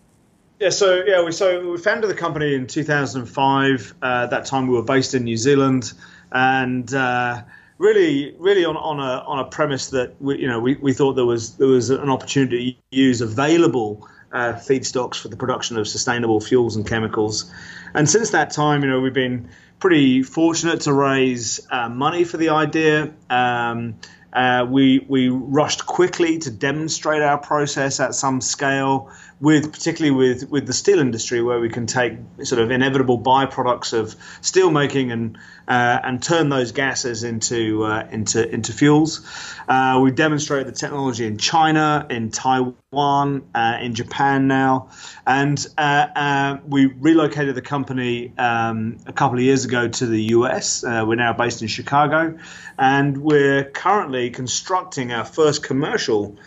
Yeah, 0.60 0.70
so 0.70 1.04
yeah, 1.06 1.24
we 1.24 1.32
so 1.32 1.72
we 1.72 1.78
founded 1.78 2.10
the 2.10 2.16
company 2.16 2.54
in 2.54 2.68
2005. 2.68 3.94
Uh, 4.02 4.06
at 4.06 4.30
that 4.30 4.46
time, 4.46 4.68
we 4.68 4.76
were 4.76 4.84
based 4.84 5.14
in 5.14 5.24
New 5.24 5.38
Zealand, 5.38 5.94
and 6.32 6.94
uh, 6.94 7.42
really, 7.78 8.36
really 8.38 8.66
on, 8.66 8.76
on 8.78 9.00
a 9.00 9.24
on 9.26 9.40
a 9.40 9.46
premise 9.46 9.90
that 9.90 10.22
we, 10.22 10.38
you 10.40 10.48
know 10.48 10.60
we, 10.60 10.76
we 10.76 10.94
thought 10.94 11.14
there 11.14 11.26
was 11.26 11.56
there 11.58 11.68
was 11.68 11.90
an 11.90 12.10
opportunity 12.10 12.74
to 12.92 12.98
use 12.98 13.22
available 13.22 14.08
uh, 14.34 14.54
feedstocks 14.54 15.16
for 15.16 15.30
the 15.30 15.38
production 15.38 15.78
of 15.78 15.88
sustainable 15.88 16.42
fuels 16.42 16.76
and 16.76 16.86
chemicals. 16.86 17.52
And 17.94 18.10
since 18.10 18.32
that 18.32 18.52
time, 18.52 18.84
you 18.84 18.90
know, 18.90 19.00
we've 19.00 19.14
been 19.14 19.50
pretty 19.80 20.24
fortunate 20.24 20.82
to 20.82 20.94
raise 20.94 21.66
uh, 21.72 21.90
money 21.90 22.26
for 22.26 22.38
the 22.38 22.50
idea. 22.50 23.14
Um, 23.30 23.96
uh, 24.34 24.66
we 24.68 25.06
we 25.08 25.30
rushed 25.30 25.86
quickly 25.86 26.40
to 26.40 26.50
demonstrate 26.50 27.22
our 27.22 27.38
process 27.38 28.00
at 28.00 28.16
some 28.16 28.42
scale, 28.42 29.12
with 29.44 29.74
particularly 29.74 30.16
with 30.16 30.50
with 30.50 30.66
the 30.66 30.74
steel 30.74 31.00
industry, 31.00 31.44
where 31.44 31.60
we 31.60 31.68
can 31.68 31.86
take 31.86 32.14
sort 32.44 32.62
of 32.62 32.72
inevitable 32.72 33.20
byproducts 33.20 33.92
of 33.92 34.16
steel 34.40 34.72
making 34.72 35.12
and 35.12 35.38
uh, 35.68 36.00
and 36.02 36.24
turn 36.24 36.48
those 36.48 36.72
gases 36.72 37.26
into 37.26 37.84
uh, 37.84 38.08
into 38.10 38.50
into 38.50 38.72
fuels. 38.72 39.28
Uh, 39.68 40.00
we 40.02 40.12
demonstrated 40.12 40.66
the 40.66 40.72
technology 40.72 41.26
in 41.26 41.38
China, 41.38 42.08
in 42.10 42.32
Taiwan, 42.32 43.44
uh, 43.54 43.80
in 43.82 43.96
Japan 43.96 44.48
now, 44.48 44.92
and 45.28 45.68
uh, 45.78 46.58
we 46.66 46.86
relocated 46.86 47.54
the 47.54 47.62
company 47.62 48.32
um, 48.38 48.96
a 49.08 49.12
couple 49.12 49.38
of 49.38 49.44
years 49.44 49.66
ago 49.66 49.90
to 49.90 50.06
the 50.06 50.24
US. 50.36 50.84
we're 50.84 51.16
now 51.16 51.34
based 51.34 51.62
in 51.62 51.68
Chicago, 51.68 52.38
and 52.80 53.18
we're 53.18 53.66
currently 53.66 54.30
constructing 54.30 55.12
our 55.12 55.26
first 55.26 55.64
commercial 55.64 56.38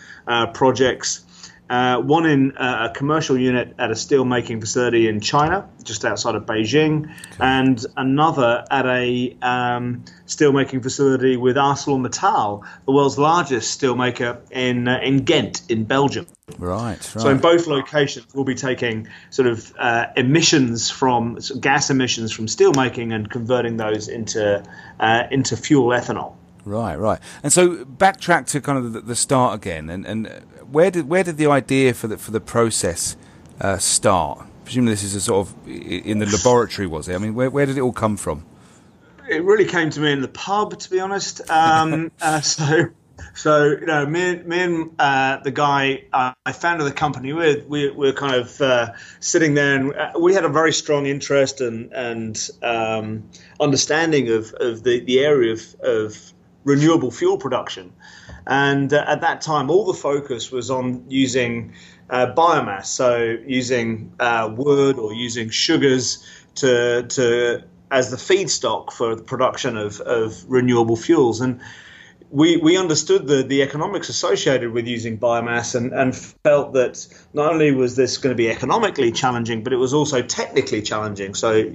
projects 0.53 1.26
uh, 1.69 1.99
one 1.99 2.25
in 2.25 2.57
uh, 2.57 2.89
a 2.89 2.93
commercial 2.93 3.37
unit 3.37 3.75
at 3.77 3.91
a 3.91 3.95
steel 3.95 4.25
making 4.25 4.61
facility 4.61 5.07
in 5.07 5.19
China, 5.19 5.67
just 5.83 6.05
outside 6.05 6.35
of 6.35 6.45
Beijing, 6.45 7.05
okay. 7.05 7.37
and 7.39 7.85
another 7.95 8.63
at 8.71 8.85
a 8.85 9.35
um, 9.41 10.05
steel 10.25 10.53
making 10.53 10.81
facility 10.81 11.35
with 11.37 11.55
ArcelorMittal, 11.55 12.65
the 12.85 12.91
world's 12.91 13.17
largest 13.17 13.79
steelmaker 13.79 14.39
in 14.51 14.87
uh, 14.87 14.99
in 15.03 15.25
Ghent, 15.25 15.61
in 15.69 15.83
Belgium. 15.83 16.27
Right, 16.57 16.91
right. 16.91 17.03
So 17.03 17.29
in 17.29 17.39
both 17.39 17.67
locations, 17.67 18.33
we'll 18.33 18.45
be 18.45 18.55
taking 18.55 19.09
sort 19.29 19.49
of 19.49 19.73
uh, 19.77 20.07
emissions 20.15 20.89
from 20.89 21.39
gas 21.59 21.89
emissions 21.89 22.31
from 22.31 22.45
steelmaking 22.45 23.13
and 23.13 23.29
converting 23.29 23.75
those 23.75 24.07
into 24.07 24.63
uh, 24.99 25.23
into 25.29 25.57
fuel 25.57 25.89
ethanol. 25.89 26.35
Right, 26.67 26.99
right. 26.99 27.19
And 27.43 27.53
so 27.53 27.85
backtrack 27.85 28.47
to 28.47 28.59
kind 28.59 28.77
of 28.77 28.91
the, 28.91 28.99
the 28.99 29.15
start 29.15 29.55
again, 29.55 29.89
and, 29.89 30.05
and 30.05 30.27
where 30.69 30.91
did 30.91 31.07
where 31.07 31.23
did 31.23 31.37
the 31.37 31.47
idea 31.47 31.93
for 31.93 32.07
the 32.07 32.17
for 32.17 32.31
the 32.31 32.41
process 32.41 33.15
uh, 33.61 33.77
start? 33.77 34.45
Presumably, 34.65 34.93
this 34.93 35.03
is 35.03 35.15
a 35.15 35.21
sort 35.21 35.47
of 35.47 35.67
in 35.67 36.19
the 36.19 36.25
laboratory, 36.25 36.85
was 36.85 37.07
it? 37.07 37.15
I 37.15 37.19
mean, 37.19 37.35
where 37.35 37.49
where 37.49 37.65
did 37.65 37.77
it 37.77 37.81
all 37.81 37.93
come 37.93 38.17
from? 38.17 38.45
It 39.29 39.43
really 39.43 39.65
came 39.65 39.89
to 39.91 39.99
me 40.01 40.11
in 40.11 40.21
the 40.21 40.27
pub, 40.27 40.77
to 40.77 40.89
be 40.89 40.99
honest. 40.99 41.49
Um, 41.49 42.11
uh, 42.21 42.41
so, 42.41 42.89
so 43.33 43.65
you 43.67 43.85
know, 43.85 44.05
me, 44.05 44.37
me 44.37 44.59
and 44.59 44.91
uh, 44.99 45.37
the 45.37 45.51
guy 45.51 46.03
uh, 46.11 46.33
I 46.45 46.51
founded 46.51 46.85
the 46.85 46.91
company 46.91 47.31
with, 47.31 47.65
we 47.67 47.89
were 47.91 48.11
kind 48.11 48.35
of 48.35 48.59
uh, 48.59 48.93
sitting 49.21 49.53
there, 49.53 49.75
and 49.75 49.95
uh, 49.95 50.11
we 50.19 50.33
had 50.33 50.43
a 50.43 50.49
very 50.49 50.73
strong 50.73 51.05
interest 51.05 51.61
and 51.61 51.93
and 51.93 52.49
um, 52.61 53.29
understanding 53.57 54.29
of, 54.29 54.53
of 54.53 54.83
the, 54.83 54.99
the 54.99 55.19
area 55.19 55.53
of, 55.53 55.75
of 55.81 56.33
renewable 56.67 57.11
fuel 57.11 57.37
production. 57.37 57.93
And 58.45 58.93
uh, 58.93 59.03
at 59.07 59.21
that 59.21 59.41
time, 59.41 59.69
all 59.69 59.85
the 59.85 59.93
focus 59.93 60.51
was 60.51 60.69
on 60.69 61.05
using 61.07 61.73
uh, 62.09 62.27
biomass, 62.35 62.85
so 62.85 63.37
using 63.45 64.11
uh, 64.19 64.53
wood 64.55 64.99
or 64.99 65.13
using 65.13 65.49
sugars 65.49 66.25
to, 66.55 67.03
to 67.03 67.63
as 67.89 68.11
the 68.11 68.17
feedstock 68.17 68.91
for 68.91 69.15
the 69.15 69.23
production 69.23 69.77
of, 69.77 70.01
of 70.01 70.43
renewable 70.47 70.97
fuels. 70.97 71.39
And 71.41 71.61
we, 72.29 72.57
we 72.57 72.77
understood 72.77 73.27
the, 73.27 73.43
the 73.43 73.61
economics 73.61 74.09
associated 74.09 74.71
with 74.71 74.87
using 74.87 75.17
biomass 75.17 75.75
and, 75.75 75.93
and 75.93 76.13
felt 76.15 76.73
that 76.73 77.07
not 77.33 77.53
only 77.53 77.71
was 77.71 77.95
this 77.95 78.17
going 78.17 78.35
to 78.35 78.37
be 78.37 78.49
economically 78.49 79.13
challenging, 79.13 79.63
but 79.63 79.71
it 79.71 79.77
was 79.77 79.93
also 79.93 80.21
technically 80.21 80.81
challenging. 80.81 81.33
So 81.33 81.73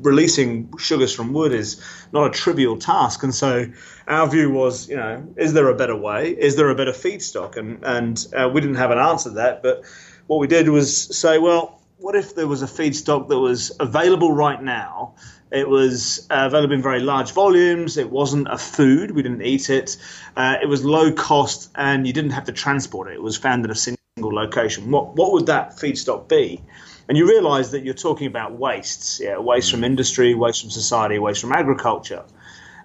releasing 0.00 0.76
sugars 0.78 1.14
from 1.14 1.32
wood 1.32 1.52
is 1.52 1.80
not 2.12 2.26
a 2.26 2.30
trivial 2.30 2.76
task. 2.78 3.22
And 3.22 3.34
so 3.34 3.66
our 4.06 4.28
view 4.28 4.50
was, 4.50 4.88
you 4.88 4.96
know, 4.96 5.26
is 5.36 5.52
there 5.52 5.68
a 5.68 5.74
better 5.74 5.96
way? 5.96 6.30
Is 6.30 6.56
there 6.56 6.70
a 6.70 6.74
better 6.74 6.92
feedstock? 6.92 7.56
And 7.56 7.82
and 7.84 8.26
uh, 8.34 8.48
we 8.52 8.60
didn't 8.60 8.76
have 8.76 8.90
an 8.90 8.98
answer 8.98 9.30
to 9.30 9.34
that. 9.36 9.62
But 9.62 9.84
what 10.26 10.38
we 10.38 10.46
did 10.46 10.68
was 10.68 11.16
say, 11.16 11.38
well, 11.38 11.80
what 11.98 12.14
if 12.14 12.34
there 12.34 12.46
was 12.46 12.62
a 12.62 12.66
feedstock 12.66 13.28
that 13.28 13.38
was 13.38 13.72
available 13.80 14.32
right 14.32 14.62
now? 14.62 15.14
It 15.50 15.68
was 15.68 16.26
uh, 16.30 16.44
available 16.46 16.74
in 16.74 16.82
very 16.82 17.00
large 17.00 17.32
volumes. 17.32 17.96
It 17.96 18.10
wasn't 18.10 18.48
a 18.48 18.58
food. 18.58 19.10
We 19.12 19.22
didn't 19.22 19.42
eat 19.42 19.70
it. 19.70 19.96
Uh, 20.36 20.56
it 20.62 20.66
was 20.66 20.84
low 20.84 21.10
cost, 21.12 21.70
and 21.74 22.06
you 22.06 22.12
didn't 22.12 22.32
have 22.32 22.44
to 22.44 22.52
transport 22.52 23.10
it. 23.10 23.14
It 23.14 23.22
was 23.22 23.36
found 23.36 23.64
in 23.64 23.70
a 23.70 23.74
single 23.74 23.98
location. 24.34 24.90
What 24.90 25.16
what 25.16 25.32
would 25.32 25.46
that 25.46 25.76
feedstock 25.76 26.28
be? 26.28 26.62
And 27.08 27.16
you 27.16 27.26
realize 27.26 27.70
that 27.70 27.84
you're 27.84 27.94
talking 27.94 28.26
about 28.26 28.52
wastes, 28.52 29.20
yeah, 29.20 29.38
waste 29.38 29.70
from 29.70 29.82
industry, 29.82 30.34
waste 30.34 30.60
from 30.60 30.70
society, 30.70 31.18
waste 31.18 31.40
from 31.40 31.52
agriculture. 31.52 32.24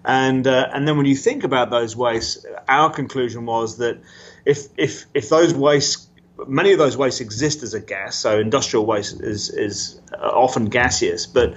And, 0.06 0.48
uh, 0.48 0.70
and 0.74 0.88
then 0.88 0.98
when 0.98 1.06
you 1.06 1.16
think 1.16 1.44
about 1.44 1.70
those 1.70 1.96
wastes, 1.96 2.46
our 2.68 2.90
conclusion 2.90 3.46
was 3.46 3.78
that 3.78 4.00
if, 4.46 4.68
if, 4.78 5.06
if 5.14 5.30
those 5.30 5.54
wastes, 5.54 6.08
many 6.48 6.72
of 6.72 6.78
those 6.78 6.96
wastes 6.96 7.20
exist 7.20 7.64
as 7.64 7.74
a 7.74 7.80
gas, 7.80 8.16
so 8.16 8.40
industrial 8.40 8.86
waste 8.86 9.22
is, 9.22 9.50
is 9.50 10.00
often 10.18 10.66
gaseous, 10.66 11.26
but 11.26 11.56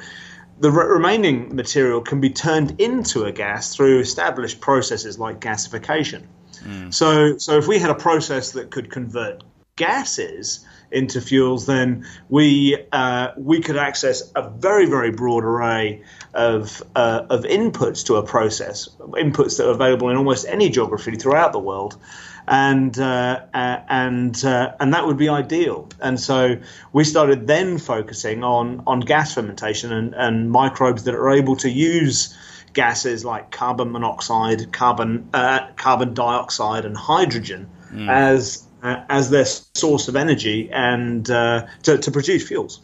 the 0.58 0.70
re- 0.70 0.86
remaining 0.86 1.54
material 1.54 2.00
can 2.00 2.20
be 2.20 2.30
turned 2.30 2.80
into 2.80 3.24
a 3.24 3.32
gas 3.32 3.74
through 3.74 4.00
established 4.00 4.60
processes 4.60 5.18
like 5.18 5.40
gasification. 5.40 6.24
Mm. 6.64 6.92
So, 6.92 7.38
so 7.38 7.58
if 7.58 7.68
we 7.68 7.78
had 7.78 7.90
a 7.90 7.94
process 7.94 8.52
that 8.52 8.70
could 8.70 8.90
convert 8.90 9.44
gases 9.76 10.64
into 10.90 11.20
fuels, 11.20 11.66
then 11.66 12.06
we 12.28 12.76
uh, 12.92 13.28
we 13.36 13.60
could 13.60 13.76
access 13.76 14.30
a 14.34 14.48
very 14.48 14.86
very 14.86 15.10
broad 15.10 15.44
array 15.44 16.02
of 16.34 16.82
uh, 16.94 17.26
of 17.28 17.44
inputs 17.44 18.06
to 18.06 18.16
a 18.16 18.22
process, 18.22 18.88
inputs 18.98 19.58
that 19.58 19.66
are 19.66 19.72
available 19.72 20.10
in 20.10 20.16
almost 20.16 20.46
any 20.48 20.70
geography 20.70 21.16
throughout 21.16 21.52
the 21.52 21.58
world, 21.58 21.98
and 22.46 22.98
uh, 22.98 23.40
and 23.52 24.44
uh, 24.44 24.72
and 24.78 24.94
that 24.94 25.06
would 25.06 25.16
be 25.16 25.28
ideal. 25.28 25.88
And 26.00 26.18
so 26.20 26.56
we 26.92 27.04
started 27.04 27.46
then 27.46 27.78
focusing 27.78 28.44
on 28.44 28.82
on 28.86 29.00
gas 29.00 29.34
fermentation 29.34 29.92
and, 29.92 30.14
and 30.14 30.50
microbes 30.50 31.04
that 31.04 31.14
are 31.14 31.30
able 31.30 31.56
to 31.56 31.70
use 31.70 32.36
gases 32.72 33.24
like 33.24 33.50
carbon 33.50 33.90
monoxide, 33.90 34.72
carbon 34.72 35.28
uh, 35.34 35.66
carbon 35.76 36.14
dioxide, 36.14 36.84
and 36.84 36.96
hydrogen 36.96 37.68
mm. 37.90 38.08
as 38.08 38.65
uh, 38.86 39.04
as 39.08 39.30
their 39.30 39.44
source 39.44 40.06
of 40.06 40.14
energy 40.14 40.70
and 40.72 41.28
uh, 41.28 41.66
to, 41.82 41.98
to, 41.98 42.10
produce 42.12 42.46
fuels. 42.46 42.80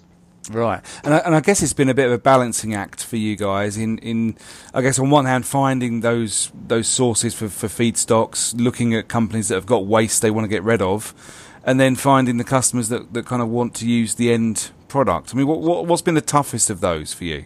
Right, 0.51 0.85
and 1.05 1.15
I, 1.15 1.19
and 1.19 1.37
I, 1.37 1.41
guess 1.41 1.63
it's 1.63 1.73
been 1.73 1.89
a 1.89 1.95
bit 1.95 2.07
of 2.07 2.13
a 2.13 2.19
balancing 2.19 2.75
act 2.75 3.05
for 3.05 3.17
you 3.17 3.37
guys. 3.37 3.77
In, 3.77 3.99
in 3.99 4.37
I 4.75 4.83
guess 4.83 4.99
on 4.99 5.11
one 5.11 5.27
hand, 5.27 5.47
finding 5.47 6.01
those 6.01 6.51
those 6.67 6.89
sources 6.89 7.33
for, 7.35 7.49
for 7.49 7.69
feedstocks, 7.69 8.53
looking 8.61 8.93
at 8.95 9.07
companies 9.07 9.49
that 9.49 9.55
have 9.55 9.67
got 9.67 9.87
waste 9.87 10.21
they 10.21 10.33
want 10.33 10.45
to 10.45 10.49
get 10.49 10.65
rid 10.65 10.83
of, 10.83 11.15
and 11.65 11.79
then 11.79 11.95
finding 11.95 12.39
the 12.39 12.45
customers 12.45 12.89
that, 12.89 13.15
that 13.15 13.25
kind 13.25 13.41
of 13.41 13.49
want 13.49 13.77
to 13.77 13.87
use 13.87 14.17
the 14.17 14.33
end 14.33 14.73
product. 14.89 15.33
I 15.33 15.37
mean, 15.37 15.47
what, 15.47 15.61
what 15.61 15.87
what's 15.87 16.03
been 16.03 16.15
the 16.15 16.21
toughest 16.21 16.69
of 16.69 16.81
those 16.81 17.15
for 17.15 17.23
you? 17.23 17.45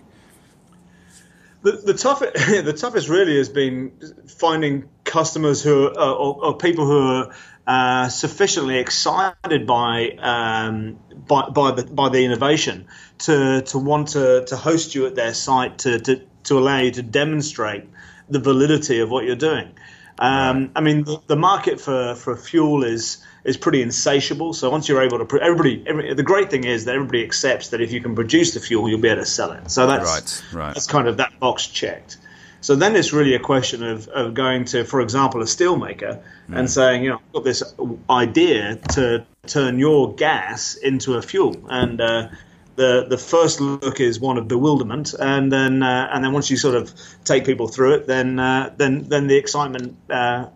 The, 1.60 1.72
the 1.72 1.94
toughest 1.94 2.32
the 2.64 2.72
toughest 2.72 3.10
really 3.10 3.36
has 3.36 3.50
been 3.50 3.92
finding 4.26 4.88
customers 5.04 5.62
who 5.62 5.88
are, 5.88 6.14
or, 6.14 6.46
or 6.46 6.56
people 6.56 6.86
who 6.86 6.98
are 6.98 7.34
uh, 7.66 8.08
sufficiently 8.08 8.78
excited 8.78 9.66
by, 9.66 10.10
um, 10.18 10.98
by 11.26 11.48
by 11.48 11.72
the 11.72 11.84
by 11.84 12.08
the 12.08 12.24
innovation 12.24 12.86
to 13.18 13.62
to 13.62 13.78
want 13.78 14.08
to, 14.08 14.44
to 14.46 14.56
host 14.56 14.94
you 14.94 15.06
at 15.06 15.14
their 15.14 15.34
site 15.34 15.78
to, 15.78 15.98
to 15.98 16.22
to 16.44 16.58
allow 16.58 16.78
you 16.78 16.92
to 16.92 17.02
demonstrate 17.02 17.84
the 18.28 18.38
validity 18.38 19.00
of 19.00 19.10
what 19.10 19.24
you're 19.24 19.36
doing. 19.36 19.72
Um. 20.18 20.70
I 20.74 20.80
mean, 20.80 21.04
the, 21.04 21.20
the, 21.26 21.36
market 21.36 21.78
for, 21.78 22.14
for 22.14 22.36
fuel 22.36 22.84
is 22.84 23.18
is 23.44 23.56
pretty 23.56 23.82
insatiable. 23.82 24.54
So 24.54 24.70
once 24.70 24.88
you're 24.88 25.02
able 25.02 25.24
to, 25.24 25.40
everybody, 25.40 25.84
every, 25.86 26.14
the 26.14 26.22
great 26.22 26.50
thing 26.50 26.64
is 26.64 26.86
that 26.86 26.94
everybody 26.94 27.22
accepts 27.22 27.68
that 27.68 27.80
if 27.80 27.92
you 27.92 28.00
can 28.00 28.14
produce 28.14 28.54
the 28.54 28.60
fuel, 28.60 28.88
you'll 28.88 29.00
be 29.00 29.08
able 29.08 29.22
to 29.22 29.26
sell 29.26 29.52
it. 29.52 29.70
So 29.70 29.86
that's 29.86 30.42
right, 30.52 30.58
right. 30.64 30.74
that's 30.74 30.86
kind 30.86 31.06
of 31.06 31.18
that 31.18 31.38
box 31.38 31.66
checked. 31.66 32.16
So 32.60 32.74
then 32.74 32.96
it's 32.96 33.12
really 33.12 33.34
a 33.34 33.38
question 33.38 33.82
of, 33.82 34.08
of 34.08 34.34
going 34.34 34.64
to, 34.66 34.84
for 34.84 35.00
example, 35.00 35.40
a 35.42 35.44
steelmaker 35.44 36.22
mm. 36.48 36.58
and 36.58 36.70
saying, 36.70 37.04
you 37.04 37.10
know, 37.10 37.16
I've 37.16 37.32
got 37.32 37.44
this 37.44 37.62
idea 38.10 38.76
to 38.94 39.24
turn 39.46 39.78
your 39.78 40.14
gas 40.14 40.74
into 40.74 41.14
a 41.14 41.22
fuel. 41.22 41.66
And 41.68 42.00
uh, 42.00 42.28
the 42.76 43.06
the 43.08 43.18
first 43.18 43.60
look 43.60 44.00
is 44.00 44.20
one 44.20 44.36
of 44.36 44.46
bewilderment, 44.46 45.14
and 45.14 45.50
then 45.50 45.82
uh, 45.82 46.10
and 46.12 46.22
then 46.24 46.32
once 46.32 46.50
you 46.50 46.56
sort 46.56 46.74
of 46.74 46.92
take 47.24 47.44
people 47.44 47.68
through 47.68 47.94
it, 47.94 48.06
then 48.06 48.38
uh, 48.38 48.72
then 48.76 49.04
then 49.08 49.26
the 49.26 49.36
excitement 49.36 49.96
uh, 50.10 50.46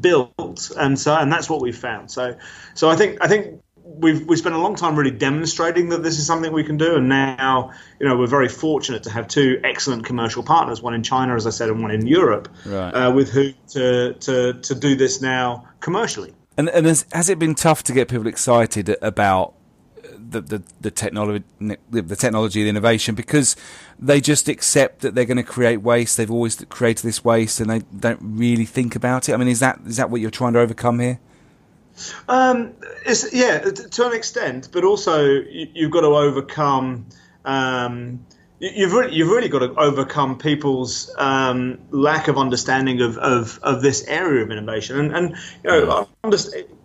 builds, 0.00 0.70
and 0.70 0.98
so 0.98 1.14
and 1.14 1.30
that's 1.30 1.48
what 1.48 1.60
we've 1.60 1.76
found. 1.76 2.10
So 2.10 2.36
so 2.74 2.88
I 2.88 2.96
think 2.96 3.18
I 3.20 3.28
think 3.28 3.62
we've 3.98 4.26
we 4.26 4.36
spent 4.36 4.54
a 4.54 4.58
long 4.58 4.74
time 4.74 4.96
really 4.96 5.10
demonstrating 5.10 5.90
that 5.90 6.02
this 6.02 6.18
is 6.18 6.26
something 6.26 6.52
we 6.52 6.64
can 6.64 6.76
do, 6.76 6.96
and 6.96 7.08
now 7.08 7.72
you 8.00 8.06
know 8.06 8.16
we're 8.16 8.26
very 8.26 8.48
fortunate 8.48 9.04
to 9.04 9.10
have 9.10 9.28
two 9.28 9.60
excellent 9.64 10.04
commercial 10.04 10.42
partners, 10.42 10.82
one 10.82 10.94
in 10.94 11.02
China, 11.02 11.34
as 11.34 11.46
I 11.46 11.50
said, 11.50 11.68
and 11.68 11.82
one 11.82 11.90
in 11.90 12.06
Europe, 12.06 12.48
right. 12.66 12.90
uh, 12.90 13.12
with 13.12 13.30
who 13.30 13.52
to, 13.70 14.14
to 14.14 14.54
to 14.54 14.74
do 14.74 14.94
this 14.94 15.20
now 15.20 15.68
commercially. 15.80 16.34
And 16.56 16.68
and 16.68 16.86
has, 16.86 17.06
has 17.12 17.28
it 17.28 17.38
been 17.38 17.54
tough 17.54 17.82
to 17.84 17.92
get 17.92 18.08
people 18.08 18.26
excited 18.26 18.96
about 19.02 19.54
the, 20.30 20.40
the, 20.40 20.62
the 20.80 20.90
technology, 20.90 21.44
the 21.90 22.16
technology, 22.16 22.62
the 22.62 22.68
innovation, 22.68 23.14
because 23.14 23.56
they 23.98 24.20
just 24.20 24.48
accept 24.48 25.00
that 25.00 25.14
they're 25.14 25.24
going 25.24 25.36
to 25.36 25.42
create 25.42 25.78
waste. 25.78 26.16
They've 26.16 26.30
always 26.30 26.56
created 26.68 27.04
this 27.04 27.24
waste, 27.24 27.60
and 27.60 27.70
they 27.70 27.80
don't 27.98 28.20
really 28.22 28.64
think 28.64 28.96
about 28.96 29.28
it. 29.28 29.34
I 29.34 29.36
mean, 29.36 29.48
is 29.48 29.60
that 29.60 29.80
is 29.86 29.96
that 29.96 30.10
what 30.10 30.20
you're 30.20 30.30
trying 30.30 30.52
to 30.54 30.60
overcome 30.60 31.00
here? 31.00 31.20
Um, 32.28 32.74
yeah, 33.32 33.60
to 33.60 34.06
an 34.06 34.14
extent, 34.14 34.68
but 34.72 34.84
also 34.84 35.24
you, 35.24 35.84
have 35.84 35.90
got 35.90 36.00
to 36.00 36.08
overcome. 36.08 37.06
Um, 37.44 38.24
you've 38.58 38.92
really, 38.92 39.14
you've 39.14 39.28
really 39.28 39.48
got 39.48 39.60
to 39.60 39.74
overcome 39.74 40.38
people's 40.38 41.14
um, 41.18 41.78
lack 41.90 42.28
of 42.28 42.38
understanding 42.38 43.00
of, 43.00 43.18
of, 43.18 43.58
of, 43.62 43.82
this 43.82 44.04
area 44.06 44.42
of 44.42 44.50
innovation, 44.50 44.98
and, 44.98 45.14
and 45.14 45.36
you 45.62 45.70
know, 45.70 46.08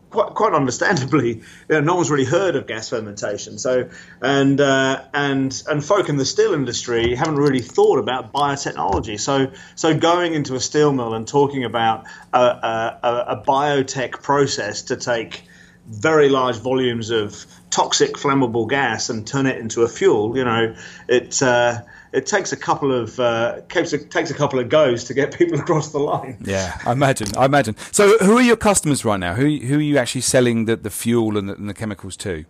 quite, 0.10 0.34
quite 0.34 0.54
understandably, 0.54 1.30
you 1.36 1.44
know, 1.70 1.82
no 1.82 1.96
one's 1.96 2.10
really 2.10 2.26
heard 2.26 2.56
of 2.56 2.68
gas 2.68 2.90
fermentation. 2.90 3.58
So, 3.58 3.90
and 4.22 4.60
uh, 4.60 5.04
and 5.14 5.64
and 5.68 5.84
folk 5.84 6.10
in 6.10 6.18
the 6.18 6.26
steel 6.26 6.54
industry 6.54 7.16
haven't 7.16 7.38
really 7.38 7.62
thought 7.62 8.00
about 8.00 8.34
biotechnology. 8.34 9.20
So, 9.20 9.52
so 9.76 9.98
going 9.98 10.34
into 10.34 10.56
a 10.56 10.60
steel 10.60 10.92
mill 10.92 11.14
and 11.14 11.28
talking 11.28 11.64
about 11.64 12.06
a, 12.34 12.40
a, 12.40 13.26
a 13.30 13.44
biotech 13.46 14.12
process 14.22 14.84
to 14.84 14.96
take 14.96 15.44
very 15.88 16.30
large 16.30 16.58
volumes 16.58 17.10
of 17.10 17.46
toxic 17.72 18.14
flammable 18.14 18.70
gas 18.70 19.10
and 19.10 19.26
turn 19.26 19.46
it 19.46 19.58
into 19.58 19.82
a 19.82 19.88
fuel, 19.88 20.38
you 20.38 20.44
know, 20.44 20.76
it 21.08 21.42
uh, 21.42 21.82
it 22.12 22.26
takes 22.26 22.52
a 22.52 22.58
couple 22.58 22.92
of 22.92 23.20
uh, 23.20 23.62
takes, 23.70 23.94
a, 23.94 23.98
takes 23.98 24.32
a 24.32 24.34
couple 24.34 24.60
of 24.60 24.70
goes 24.70 25.04
to 25.06 25.14
get 25.14 25.34
people 25.38 25.60
across 25.60 25.92
the 25.92 26.00
line. 26.00 26.38
Yeah, 26.42 26.80
I 26.86 26.92
imagine. 26.92 27.28
I 27.38 27.46
imagine. 27.46 27.76
So, 27.92 28.18
who 28.20 28.38
are 28.38 28.42
your 28.42 28.58
customers 28.58 29.06
right 29.06 29.20
now? 29.20 29.34
Who 29.34 29.58
who 29.58 29.78
are 29.78 29.82
you 29.82 29.98
actually 29.98 30.22
selling 30.22 30.66
the, 30.66 30.76
the 30.76 30.90
fuel 30.90 31.38
and 31.38 31.50
the, 31.50 31.56
and 31.56 31.70
the 31.70 31.74
chemicals 31.74 32.18
to? 32.18 32.46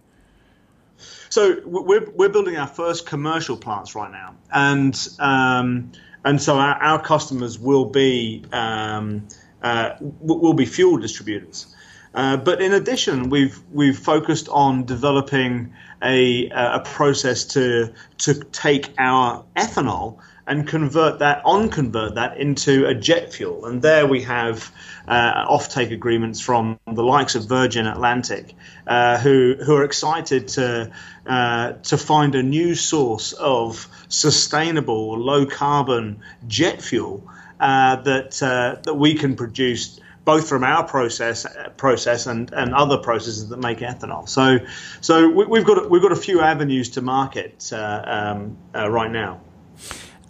So 1.29 1.61
we're 1.63 2.09
we're 2.11 2.29
building 2.29 2.57
our 2.57 2.67
first 2.67 3.05
commercial 3.05 3.55
plants 3.55 3.93
right 3.93 4.11
now, 4.11 4.35
and 4.51 5.07
um, 5.19 5.91
and 6.25 6.41
so 6.41 6.55
our, 6.57 6.75
our, 6.75 7.01
customers 7.01 7.59
will 7.59 7.85
be 7.85 8.43
um, 8.51 9.27
uh, 9.61 9.91
will 10.01 10.53
be 10.53 10.65
fuel 10.65 10.97
distributors. 10.97 11.75
Uh, 12.15 12.37
but 12.37 12.61
in 12.61 12.73
addition, 12.73 13.29
we've 13.29 13.61
we've 13.71 13.97
focused 13.97 14.49
on 14.49 14.85
developing 14.85 15.73
a 16.01 16.49
a 16.49 16.79
process 16.79 17.45
to 17.45 17.93
to 18.19 18.33
take 18.33 18.93
our 18.97 19.45
ethanol 19.55 20.19
and 20.49 20.67
convert 20.67 21.19
that 21.19 21.43
on 21.45 21.69
convert 21.69 22.15
that 22.15 22.37
into 22.37 22.87
a 22.87 22.95
jet 22.95 23.31
fuel. 23.31 23.65
And 23.65 23.81
there 23.83 24.07
we 24.07 24.23
have 24.23 24.71
uh, 25.07 25.45
offtake 25.45 25.91
agreements 25.91 26.41
from 26.41 26.79
the 26.91 27.03
likes 27.03 27.35
of 27.35 27.47
Virgin 27.47 27.85
Atlantic, 27.85 28.55
uh, 28.87 29.19
who 29.19 29.55
who 29.63 29.75
are 29.75 29.83
excited 29.83 30.47
to 30.49 30.91
uh, 31.27 31.73
to 31.73 31.97
find 31.97 32.33
a 32.33 32.41
new 32.41 32.73
source 32.73 33.33
of 33.33 33.87
sustainable, 34.07 35.19
low 35.19 35.45
carbon 35.45 36.21
jet 36.47 36.81
fuel 36.81 37.29
uh, 37.59 37.97
that 37.97 38.41
uh, 38.41 38.81
that 38.81 38.95
we 38.95 39.13
can 39.13 39.35
produce 39.35 39.99
both 40.29 40.47
from 40.47 40.63
our 40.63 40.83
process 40.83 41.47
process 41.77 42.27
and, 42.27 42.53
and 42.53 42.75
other 42.75 42.99
processes 42.99 43.49
that 43.49 43.57
make 43.57 43.79
ethanol. 43.79 44.29
So 44.29 44.59
so 45.01 45.27
we, 45.27 45.57
have 45.57 45.67
got 45.67 45.89
we've 45.89 46.03
got 46.03 46.11
a 46.11 46.21
few 46.27 46.39
avenues 46.41 46.87
to 46.91 47.01
market 47.01 47.71
uh, 47.73 48.03
um, 48.05 48.55
uh, 48.75 48.91
right 48.91 49.09
now. 49.09 49.41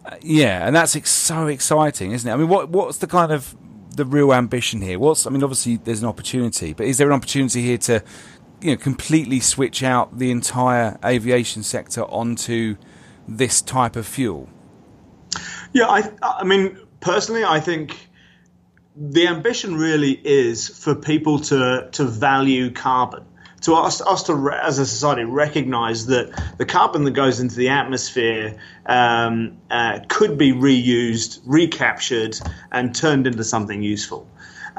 Uh, 0.05 0.15
yeah, 0.21 0.65
and 0.65 0.73
that's 0.73 0.95
ex- 0.95 1.09
so 1.09 1.47
exciting, 1.47 2.13
isn't 2.13 2.29
it? 2.29 2.33
I 2.33 2.37
mean, 2.37 2.47
what 2.47 2.69
what's 2.69 2.99
the 2.99 3.07
kind 3.07 3.33
of 3.33 3.53
the 3.93 4.05
real 4.05 4.31
ambition 4.31 4.81
here? 4.81 4.97
What's 4.97 5.27
I 5.27 5.31
mean, 5.31 5.43
obviously 5.43 5.75
there's 5.75 6.01
an 6.01 6.07
opportunity, 6.07 6.71
but 6.71 6.85
is 6.85 6.97
there 6.97 7.07
an 7.07 7.13
opportunity 7.13 7.61
here 7.61 7.77
to 7.79 8.01
you 8.61 8.71
know 8.71 8.77
completely 8.77 9.41
switch 9.41 9.83
out 9.83 10.17
the 10.17 10.31
entire 10.31 10.97
aviation 11.03 11.61
sector 11.61 12.03
onto 12.05 12.77
this 13.27 13.61
type 13.61 13.97
of 13.97 14.07
fuel? 14.07 14.47
Yeah, 15.73 15.87
I 15.89 16.09
I 16.23 16.45
mean 16.45 16.79
personally, 17.01 17.43
I 17.43 17.59
think 17.59 18.08
the 18.99 19.27
ambition 19.27 19.75
really 19.75 20.11
is 20.11 20.67
for 20.67 20.93
people 20.93 21.39
to 21.39 21.89
to 21.93 22.03
value 22.03 22.71
carbon 22.71 23.23
to 23.61 23.73
us, 23.73 24.01
us 24.01 24.23
to 24.23 24.51
as 24.51 24.79
a 24.79 24.85
society 24.85 25.23
recognize 25.23 26.07
that 26.07 26.31
the 26.57 26.65
carbon 26.65 27.03
that 27.03 27.11
goes 27.11 27.39
into 27.39 27.55
the 27.55 27.69
atmosphere 27.69 28.57
um, 28.85 29.57
uh, 29.69 29.99
could 30.07 30.37
be 30.37 30.53
reused, 30.53 31.39
recaptured, 31.45 32.39
and 32.71 32.95
turned 32.95 33.27
into 33.27 33.43
something 33.43 33.81
useful. 33.83 34.27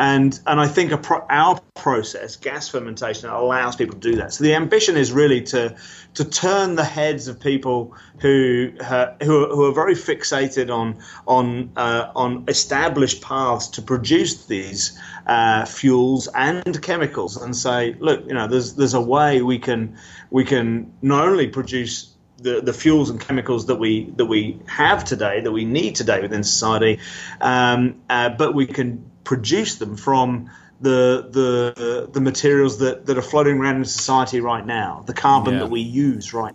And, 0.00 0.40
and 0.46 0.58
I 0.58 0.66
think 0.66 1.02
pro- 1.02 1.26
our 1.28 1.60
process, 1.74 2.36
gas 2.36 2.70
fermentation, 2.70 3.28
allows 3.28 3.76
people 3.76 3.98
to 4.00 4.10
do 4.10 4.16
that. 4.16 4.32
So 4.32 4.44
the 4.44 4.54
ambition 4.54 4.96
is 4.96 5.12
really 5.12 5.42
to, 5.42 5.76
to 6.14 6.24
turn 6.24 6.74
the 6.74 6.84
heads 6.84 7.28
of 7.28 7.38
people 7.38 7.94
who, 8.18 8.72
uh, 8.80 9.12
who, 9.22 9.44
are, 9.44 9.48
who 9.48 9.64
are 9.66 9.74
very 9.74 9.94
fixated 9.94 10.74
on, 10.74 11.02
on, 11.26 11.72
uh, 11.76 12.12
on 12.16 12.46
established 12.48 13.20
paths 13.20 13.68
to 13.68 13.82
produce 13.82 14.46
these 14.46 14.98
uh, 15.26 15.66
fuels 15.66 16.28
and 16.34 16.82
chemicals 16.82 17.36
and 17.36 17.54
say, 17.54 17.94
look, 18.00 18.26
you 18.26 18.32
know, 18.32 18.46
there's, 18.46 18.76
there's 18.76 18.94
a 18.94 19.02
way 19.02 19.42
we 19.42 19.58
can, 19.58 19.98
we 20.30 20.46
can 20.46 20.94
not 21.02 21.28
only 21.28 21.48
produce 21.48 22.14
the, 22.38 22.62
the 22.62 22.72
fuels 22.72 23.10
and 23.10 23.20
chemicals 23.20 23.66
that 23.66 23.76
we 23.76 24.10
that 24.16 24.24
we 24.24 24.58
have 24.66 25.04
today, 25.04 25.42
that 25.42 25.52
we 25.52 25.66
need 25.66 25.94
today 25.94 26.22
within 26.22 26.42
society, 26.42 26.98
um, 27.42 28.00
uh, 28.08 28.30
but 28.30 28.54
we 28.54 28.66
can 28.66 29.09
produce 29.24 29.76
them 29.76 29.96
from 29.96 30.50
the 30.80 31.28
the 31.30 32.08
the 32.10 32.20
materials 32.20 32.78
that, 32.78 33.06
that 33.06 33.18
are 33.18 33.22
floating 33.22 33.58
around 33.58 33.76
in 33.76 33.84
society 33.84 34.40
right 34.40 34.64
now, 34.64 35.04
the 35.06 35.14
carbon 35.14 35.54
yeah. 35.54 35.60
that 35.60 35.70
we 35.70 35.80
use 35.80 36.32
right. 36.32 36.54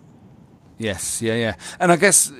Yes, 0.77 1.21
yeah, 1.21 1.35
yeah, 1.35 1.55
and 1.79 1.91
I 1.91 1.95
guess 1.95 2.31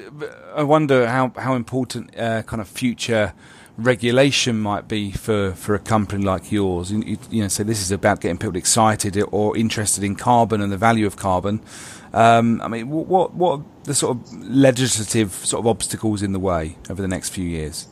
I 0.55 0.63
wonder 0.63 1.07
how 1.07 1.31
how 1.37 1.55
important 1.55 2.17
uh, 2.17 2.41
kind 2.43 2.61
of 2.61 2.67
future 2.67 3.33
regulation 3.77 4.59
might 4.59 4.87
be 4.87 5.11
for, 5.11 5.51
for 5.51 5.75
a 5.75 5.79
company 5.79 6.23
like 6.23 6.51
yours. 6.51 6.91
You, 6.91 7.17
you, 7.29 7.41
know, 7.41 7.47
so 7.49 7.63
this 7.63 7.81
is 7.81 7.91
about 7.91 8.21
getting 8.21 8.37
people 8.37 8.55
excited 8.55 9.21
or 9.31 9.57
interested 9.57 10.03
in 10.03 10.15
carbon 10.15 10.61
and 10.61 10.71
the 10.71 10.77
value 10.77 11.05
of 11.05 11.17
carbon. 11.17 11.61
Um, 12.13 12.61
I 12.61 12.69
mean, 12.69 12.89
what 12.89 13.33
what 13.33 13.59
are 13.59 13.65
the 13.83 13.93
sort 13.93 14.17
of 14.17 14.33
legislative 14.47 15.31
sort 15.33 15.59
of 15.59 15.67
obstacles 15.67 16.21
in 16.21 16.31
the 16.31 16.39
way 16.39 16.77
over 16.89 17.01
the 17.01 17.07
next 17.07 17.29
few 17.29 17.45
years? 17.45 17.87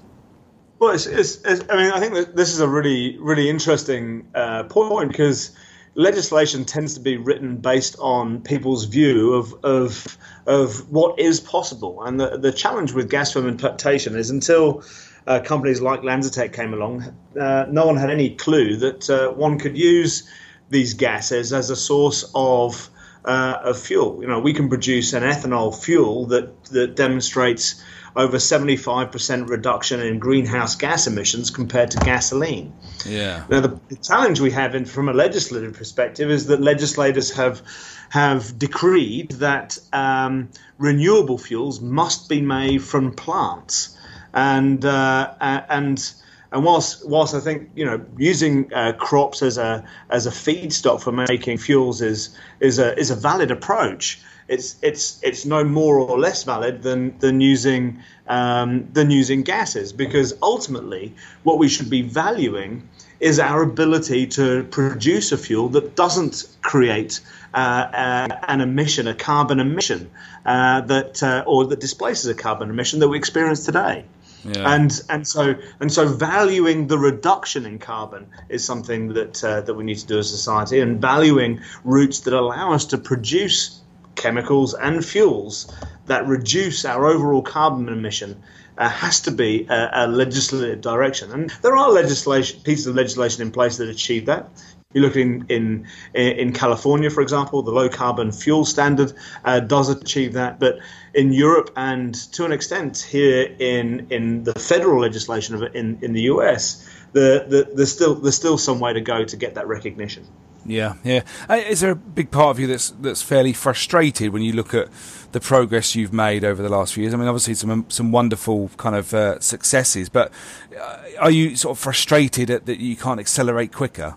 Well, 0.84 0.94
it's, 0.94 1.06
it's, 1.06 1.38
it's, 1.46 1.64
I 1.70 1.78
mean, 1.78 1.92
I 1.94 2.02
think 2.02 2.14
that 2.14 2.36
this 2.36 2.52
is 2.52 2.60
a 2.60 2.68
really, 2.68 3.18
really 3.18 3.50
interesting 3.50 4.28
uh, 4.36 4.64
point 4.64 5.14
because 5.14 5.52
legislation 5.96 6.66
tends 6.66 6.96
to 6.96 7.00
be 7.00 7.16
written 7.16 7.56
based 7.56 7.96
on 8.00 8.42
people's 8.42 8.84
view 8.84 9.32
of 9.32 9.54
of 9.64 10.18
of 10.46 10.92
what 10.92 11.20
is 11.20 11.40
possible. 11.40 12.04
And 12.04 12.20
the 12.20 12.38
the 12.38 12.52
challenge 12.52 12.92
with 12.92 13.10
gas 13.10 13.32
fermentation 13.32 14.18
is 14.18 14.30
until 14.30 14.84
uh, 15.26 15.40
companies 15.40 15.80
like 15.80 16.02
LanzaTech 16.02 16.52
came 16.52 16.74
along, 16.74 17.16
uh, 17.40 17.66
no 17.70 17.86
one 17.86 17.96
had 17.96 18.10
any 18.10 18.32
clue 18.32 18.76
that 18.76 19.10
uh, 19.10 19.32
one 19.32 19.60
could 19.60 19.78
use 19.78 20.28
these 20.70 20.96
gases 20.96 21.54
as 21.54 21.70
a 21.70 21.78
source 21.78 22.30
of 22.36 22.90
uh, 23.24 23.58
of 23.64 23.80
fuel. 23.80 24.18
You 24.22 24.28
know, 24.28 24.42
we 24.42 24.52
can 24.52 24.68
produce 24.68 25.14
an 25.14 25.24
ethanol 25.24 25.74
fuel 25.74 26.26
that 26.26 26.66
that 26.66 26.98
demonstrates 26.98 27.82
over 28.16 28.38
75% 28.38 29.50
reduction 29.50 30.00
in 30.00 30.20
greenhouse 30.20 30.76
gas 30.76 31.08
emissions 31.08 31.50
compared 31.50 31.92
to 31.92 31.98
gasoline. 31.98 32.74
Yeah. 33.06 33.44
Now, 33.50 33.62
the, 33.62 33.80
the 33.90 33.96
challenge 33.96 34.40
we 34.40 34.52
have 34.52 34.76
in, 34.76 34.86
from 34.86 35.10
a 35.10 35.14
legislative 35.14 35.74
perspective 35.74 36.30
is 36.30 36.48
that 36.48 36.62
legislators 36.62 37.32
have 37.32 37.62
have 38.10 38.60
decreed 38.60 39.32
that 39.32 39.80
um, 39.92 40.50
renewable 40.78 41.40
fuels 41.40 41.82
must 41.82 42.30
be 42.30 42.42
made 42.42 42.84
from 42.84 43.12
plants, 43.12 43.98
and 44.34 44.86
uh, 44.86 45.34
and 45.42 46.14
and 46.52 46.64
whilst 46.64 47.08
whilst 47.10 47.34
I 47.34 47.40
think 47.40 47.72
you 47.76 47.86
know 47.86 48.06
using 48.16 48.72
uh, 48.72 48.94
crops 48.94 49.42
as 49.42 49.58
a 49.58 49.84
as 50.12 50.28
a 50.28 50.30
feedstock 50.30 51.02
for 51.02 51.12
making 51.12 51.58
fuels 51.58 52.02
is 52.02 52.38
is 52.60 52.78
a 52.78 52.96
is 52.98 53.10
a 53.10 53.16
valid 53.16 53.50
approach 53.50 54.22
it's 54.54 54.76
it's 54.82 55.20
it's 55.24 55.46
no 55.46 55.64
more 55.64 56.00
or 56.00 56.20
less 56.20 56.44
valid 56.44 56.84
than 56.84 57.18
than 57.20 57.42
using 57.42 58.02
um, 58.28 58.88
than 58.94 59.12
using 59.12 59.44
gases 59.44 59.94
because 59.94 60.34
ultimately 60.42 61.14
what 61.44 61.58
we 61.58 61.68
should 61.68 61.90
be 61.90 62.02
valuing 62.02 62.88
is 63.20 63.40
our 63.40 63.62
ability 63.62 64.28
to 64.28 64.64
produce 64.66 65.32
a 65.32 65.38
fuel 65.38 65.70
that 65.70 65.96
doesn't 65.96 66.46
create 66.62 67.22
uh, 67.54 67.58
uh, 67.58 68.40
an 68.48 68.60
emission, 68.60 69.08
a 69.08 69.14
carbon 69.14 69.60
emission 69.60 70.12
uh, 70.46 70.82
that 70.82 71.24
uh, 71.24 71.44
or 71.48 71.68
that 71.68 71.80
displaces 71.80 72.28
a 72.28 72.36
carbon 72.36 72.70
emission 72.70 73.00
that 73.00 73.08
we 73.08 73.18
experience 73.18 73.66
today. 73.66 74.04
Yeah. 74.44 74.76
And 74.76 75.02
and 75.10 75.26
so 75.26 75.56
and 75.80 75.90
so 75.90 76.06
valuing 76.06 76.88
the 76.88 76.98
reduction 76.98 77.66
in 77.66 77.80
carbon 77.80 78.28
is 78.50 78.66
something 78.66 79.14
that 79.14 79.42
uh, 79.42 79.62
that 79.62 79.74
we 79.74 79.86
need 79.86 80.00
to 80.00 80.08
do 80.08 80.20
as 80.20 80.28
a 80.28 80.38
society, 80.38 80.82
and 80.82 81.00
valuing 81.00 81.62
routes 81.86 82.22
that 82.22 82.34
allow 82.34 82.74
us 82.74 82.86
to 82.88 82.98
produce 82.98 83.80
chemicals 84.24 84.74
and 84.74 85.06
fuels 85.06 85.72
that 86.06 86.26
reduce 86.28 86.86
our 86.86 87.06
overall 87.06 87.42
carbon 87.42 87.90
emission 87.90 88.42
uh, 88.78 88.90
has 88.90 89.20
to 89.22 89.32
be 89.32 89.68
a, 89.70 89.90
a, 89.94 90.08
legislative 90.08 90.82
direction. 90.82 91.32
And 91.32 91.50
there 91.62 91.76
are 91.76 91.92
legislation 91.92 92.62
pieces 92.62 92.88
of 92.88 92.96
legislation 92.96 93.42
in 93.42 93.52
place 93.52 93.78
that 93.78 93.90
achieve 93.90 94.26
that. 94.28 94.50
You 94.94 95.02
look 95.02 95.16
in, 95.16 95.46
in 95.50 95.88
in 96.14 96.54
California, 96.54 97.10
for 97.10 97.22
example, 97.22 97.64
the 97.64 97.72
low 97.72 97.90
carbon 97.90 98.32
fuel 98.32 98.64
standard 98.64 99.14
uh, 99.44 99.60
does 99.60 99.90
achieve 99.90 100.34
that. 100.34 100.60
But 100.60 100.80
in 101.14 101.34
Europe 101.34 101.72
and 101.76 102.14
to 102.34 102.46
an 102.46 102.52
extent 102.52 103.00
here 103.00 103.56
in 103.60 104.08
in 104.12 104.44
the 104.44 104.54
federal 104.54 105.02
legislation 105.02 105.56
of 105.56 105.76
in, 105.76 105.98
in 106.02 106.14
the 106.14 106.24
US, 106.34 106.88
the, 107.12 107.46
the, 107.50 107.70
there's 107.76 107.92
still 107.92 108.16
there's 108.16 108.36
still 108.36 108.58
some 108.58 108.80
way 108.80 108.94
to 108.94 109.02
go 109.02 109.26
to 109.26 109.38
get 109.38 109.56
that 109.56 109.68
recognition. 109.68 110.28
Yeah, 110.66 110.96
yeah. 111.04 111.24
Uh, 111.50 111.56
is 111.56 111.82
there 111.82 111.92
a 111.92 111.96
big 111.96 112.32
part 112.32 112.52
of 112.52 112.60
you 112.60 112.68
that's 112.68 112.92
that's 112.92 113.22
fairly 113.22 113.54
frustrated 113.54 114.32
when 114.32 114.42
you 114.42 114.54
look 114.54 114.74
at 114.74 114.88
the 115.32 115.40
progress 115.40 115.96
you've 115.96 116.14
made 116.14 116.44
over 116.44 116.62
the 116.64 116.70
last 116.70 116.94
few 116.94 117.02
years? 117.04 117.14
I 117.14 117.18
mean, 117.18 117.28
obviously 117.28 117.54
some 117.56 117.86
some 117.90 118.12
wonderful 118.12 118.70
kind 118.78 118.96
of 118.96 119.14
uh, 119.14 119.40
successes, 119.40 120.10
but 120.10 120.32
uh, 120.80 121.00
are 121.20 121.32
you 121.32 121.56
sort 121.56 121.78
of 121.78 121.84
frustrated 121.84 122.50
at, 122.50 122.66
that 122.66 122.80
you 122.80 122.96
can't 122.96 123.20
accelerate 123.20 123.74
quicker? 123.74 124.16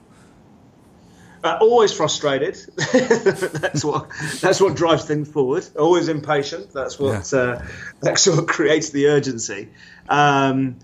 Uh, 1.42 1.58
always 1.60 1.92
frustrated. 1.92 2.54
that's 2.92 3.84
what 3.84 4.08
that's 4.40 4.60
what 4.60 4.74
drives 4.74 5.04
things 5.04 5.28
forward. 5.28 5.66
Always 5.78 6.08
impatient. 6.08 6.72
That's 6.72 6.98
what 6.98 7.32
yeah. 7.32 7.38
uh, 7.38 7.66
that's 8.00 8.26
what 8.26 8.48
creates 8.56 8.90
the 8.90 9.08
urgency. 9.08 9.68
Um, 10.08 10.76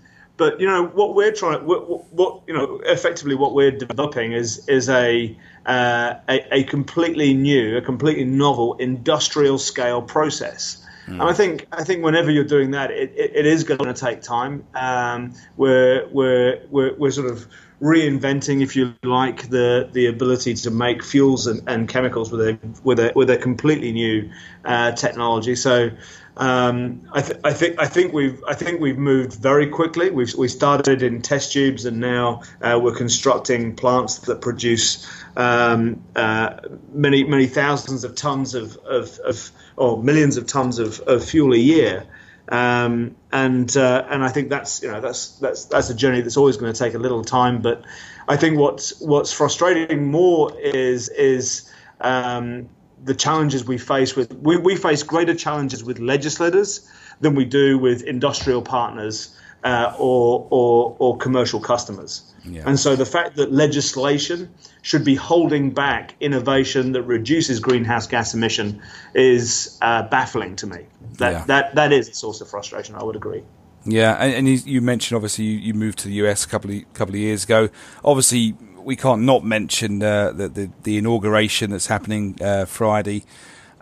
but 0.43 0.59
you 0.59 0.67
know 0.67 0.87
what 0.87 1.15
we're 1.15 1.31
trying, 1.31 1.65
what, 1.65 2.11
what 2.11 2.41
you 2.47 2.53
know, 2.53 2.81
effectively 2.83 3.33
what 3.33 3.53
we're 3.53 3.71
developing 3.71 4.33
is 4.33 4.67
is 4.67 4.89
a, 4.89 5.33
uh, 5.65 6.15
a, 6.27 6.55
a 6.59 6.63
completely 6.65 7.33
new, 7.33 7.77
a 7.77 7.81
completely 7.81 8.25
novel 8.25 8.75
industrial 8.75 9.57
scale 9.57 10.01
process. 10.01 10.85
Mm. 11.07 11.13
And 11.13 11.23
I 11.23 11.33
think 11.33 11.65
I 11.71 11.85
think 11.85 12.03
whenever 12.03 12.29
you're 12.29 12.43
doing 12.43 12.71
that, 12.71 12.91
it, 12.91 13.13
it, 13.15 13.31
it 13.35 13.45
is 13.45 13.63
going 13.63 13.85
to 13.85 13.93
take 13.93 14.21
time. 14.21 14.65
Um, 14.75 15.33
we're, 15.55 16.09
we're 16.11 16.61
we're 16.69 16.93
we're 16.95 17.11
sort 17.11 17.31
of 17.31 17.47
reinventing, 17.83 18.63
if 18.63 18.75
you 18.77 18.95
like, 19.03 19.49
the 19.49 19.89
the 19.91 20.07
ability 20.07 20.53
to 20.53 20.71
make 20.71 21.03
fuels 21.03 21.47
and, 21.47 21.61
and 21.67 21.89
chemicals 21.89 22.31
with 22.31 22.41
a 22.41 22.57
with 22.83 22.99
a 22.99 23.11
with 23.13 23.29
a 23.29 23.37
completely 23.37 23.91
new 23.91 24.31
uh, 24.65 24.91
technology. 24.93 25.55
So. 25.55 25.91
Um, 26.35 27.07
I, 27.13 27.21
th- 27.21 27.39
I, 27.43 27.53
think 27.53 27.79
I 27.79 27.85
think 27.85 28.11
we've 28.11 28.43
I 28.47 28.55
think 28.55 28.81
we've 28.81 28.97
moved 28.97 29.33
very 29.39 29.67
quickly. 29.67 30.09
We've 30.09 30.33
we 30.33 30.47
started 30.47 31.03
in 31.03 31.21
test 31.21 31.53
tubes 31.53 31.85
and 31.85 31.99
now 31.99 32.41
uh, 32.59 32.79
we're 32.81 32.95
constructing 32.95 33.75
plants 33.75 34.17
that 34.17 34.41
produce 34.41 35.07
um, 35.37 36.01
uh, 36.15 36.57
many 36.91 37.23
many 37.23 37.45
thousands 37.45 38.03
of 38.03 38.15
tons 38.15 38.55
of, 38.55 38.77
of, 38.77 39.19
of 39.19 39.51
or 39.77 40.01
millions 40.01 40.37
of 40.37 40.47
tons 40.47 40.79
of, 40.79 40.99
of 41.01 41.23
fuel 41.23 41.53
a 41.53 41.57
year. 41.57 42.07
Um, 42.49 43.15
and 43.31 43.75
uh, 43.75 44.05
and 44.09 44.23
I 44.23 44.29
think 44.29 44.49
that's 44.49 44.83
you 44.83 44.91
know 44.91 44.99
that's 44.99 45.37
that's 45.39 45.65
that's 45.65 45.89
a 45.89 45.95
journey 45.95 46.21
that's 46.21 46.37
always 46.37 46.57
going 46.57 46.73
to 46.73 46.77
take 46.77 46.93
a 46.93 46.99
little 46.99 47.23
time. 47.23 47.61
But 47.61 47.83
I 48.27 48.37
think 48.37 48.57
what's 48.57 48.99
what's 48.99 49.31
frustrating 49.31 50.11
more 50.11 50.57
is 50.59 51.09
is 51.09 51.69
um, 52.01 52.69
the 53.03 53.15
challenges 53.15 53.65
we 53.65 53.77
face 53.77 54.15
with 54.15 54.33
we, 54.33 54.57
we 54.57 54.75
face 54.75 55.03
greater 55.03 55.33
challenges 55.33 55.83
with 55.83 55.99
legislators 55.99 56.89
than 57.21 57.35
we 57.35 57.45
do 57.45 57.77
with 57.77 58.03
industrial 58.03 58.61
partners 58.61 59.37
uh, 59.63 59.95
or, 59.97 60.47
or 60.49 60.95
or 60.99 61.17
commercial 61.17 61.59
customers. 61.59 62.23
Yeah. 62.45 62.63
And 62.65 62.79
so 62.79 62.95
the 62.95 63.05
fact 63.05 63.37
that 63.37 63.51
legislation 63.51 64.53
should 64.81 65.05
be 65.05 65.15
holding 65.15 65.71
back 65.71 66.15
innovation 66.19 66.91
that 66.91 67.03
reduces 67.03 67.59
greenhouse 67.59 68.07
gas 68.07 68.33
emission 68.33 68.81
is 69.13 69.77
uh, 69.81 70.03
baffling 70.03 70.57
to 70.57 70.67
me. 70.67 70.85
That, 71.19 71.31
yeah. 71.31 71.45
that, 71.45 71.75
that 71.75 71.93
is 71.93 72.09
a 72.09 72.13
source 72.13 72.41
of 72.41 72.49
frustration, 72.49 72.95
I 72.95 73.03
would 73.03 73.15
agree. 73.15 73.43
Yeah, 73.85 74.13
and, 74.13 74.33
and 74.33 74.47
you, 74.47 74.59
you, 74.65 74.81
mentioned 74.81 75.15
obviously 75.15 75.45
you, 75.45 75.57
you, 75.57 75.73
moved 75.73 75.99
to 75.99 76.07
the 76.07 76.15
US 76.25 76.45
a 76.45 76.47
couple 76.49 76.71
of, 76.71 76.93
couple 76.93 77.15
of 77.15 77.19
years 77.19 77.43
ago. 77.43 77.69
Obviously, 78.03 78.55
we 78.77 78.95
can't 78.95 79.21
not 79.21 79.43
mention 79.43 80.01
uh, 80.03 80.31
the, 80.31 80.49
the, 80.49 80.71
the, 80.83 80.97
inauguration 80.97 81.71
that's 81.71 81.87
happening 81.87 82.37
uh, 82.41 82.65
Friday. 82.65 83.23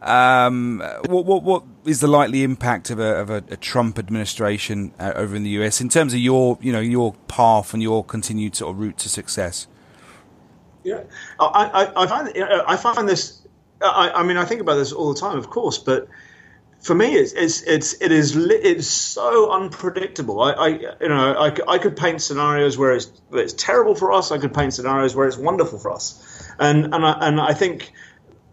Um, 0.01 0.81
what, 1.05 1.25
what, 1.25 1.43
what 1.43 1.63
is 1.85 1.99
the 1.99 2.07
likely 2.07 2.43
impact 2.43 2.89
of 2.89 2.99
a, 2.99 3.17
of 3.17 3.29
a, 3.29 3.43
a 3.49 3.57
Trump 3.57 3.99
administration 3.99 4.93
uh, 4.99 5.13
over 5.15 5.35
in 5.35 5.43
the 5.43 5.51
US 5.61 5.79
in 5.79 5.89
terms 5.89 6.13
of 6.13 6.19
your 6.19 6.57
you 6.59 6.71
know 6.71 6.79
your 6.79 7.13
path 7.27 7.73
and 7.73 7.83
your 7.83 8.03
continued 8.03 8.55
sort 8.55 8.71
of 8.73 8.79
route 8.79 8.97
to 8.99 9.09
success? 9.09 9.67
Yeah, 10.83 11.03
I, 11.39 11.45
I, 11.45 12.03
I 12.03 12.07
find 12.07 12.33
I 12.67 12.77
find 12.77 13.07
this. 13.07 13.41
I, 13.79 14.11
I 14.15 14.23
mean, 14.23 14.37
I 14.37 14.45
think 14.45 14.61
about 14.61 14.75
this 14.75 14.91
all 14.91 15.13
the 15.13 15.19
time, 15.19 15.37
of 15.37 15.49
course, 15.49 15.77
but 15.77 16.07
for 16.81 16.95
me, 16.95 17.13
it's 17.13 17.33
it's 17.33 17.61
it's 17.61 17.93
it 18.01 18.11
is 18.11 18.35
it's 18.35 18.87
so 18.87 19.51
unpredictable. 19.51 20.41
I, 20.41 20.51
I 20.51 20.67
you 20.67 21.09
know 21.09 21.33
I, 21.33 21.55
I 21.67 21.77
could 21.77 21.95
paint 21.95 22.23
scenarios 22.23 22.75
where 22.75 22.93
it's 22.93 23.11
where 23.29 23.43
it's 23.43 23.53
terrible 23.53 23.93
for 23.93 24.11
us. 24.11 24.31
I 24.31 24.39
could 24.39 24.53
paint 24.53 24.73
scenarios 24.73 25.15
where 25.15 25.27
it's 25.27 25.37
wonderful 25.37 25.77
for 25.77 25.91
us, 25.91 26.49
and 26.59 26.85
and 26.85 27.05
I, 27.05 27.17
and 27.21 27.39
I 27.39 27.53
think 27.53 27.91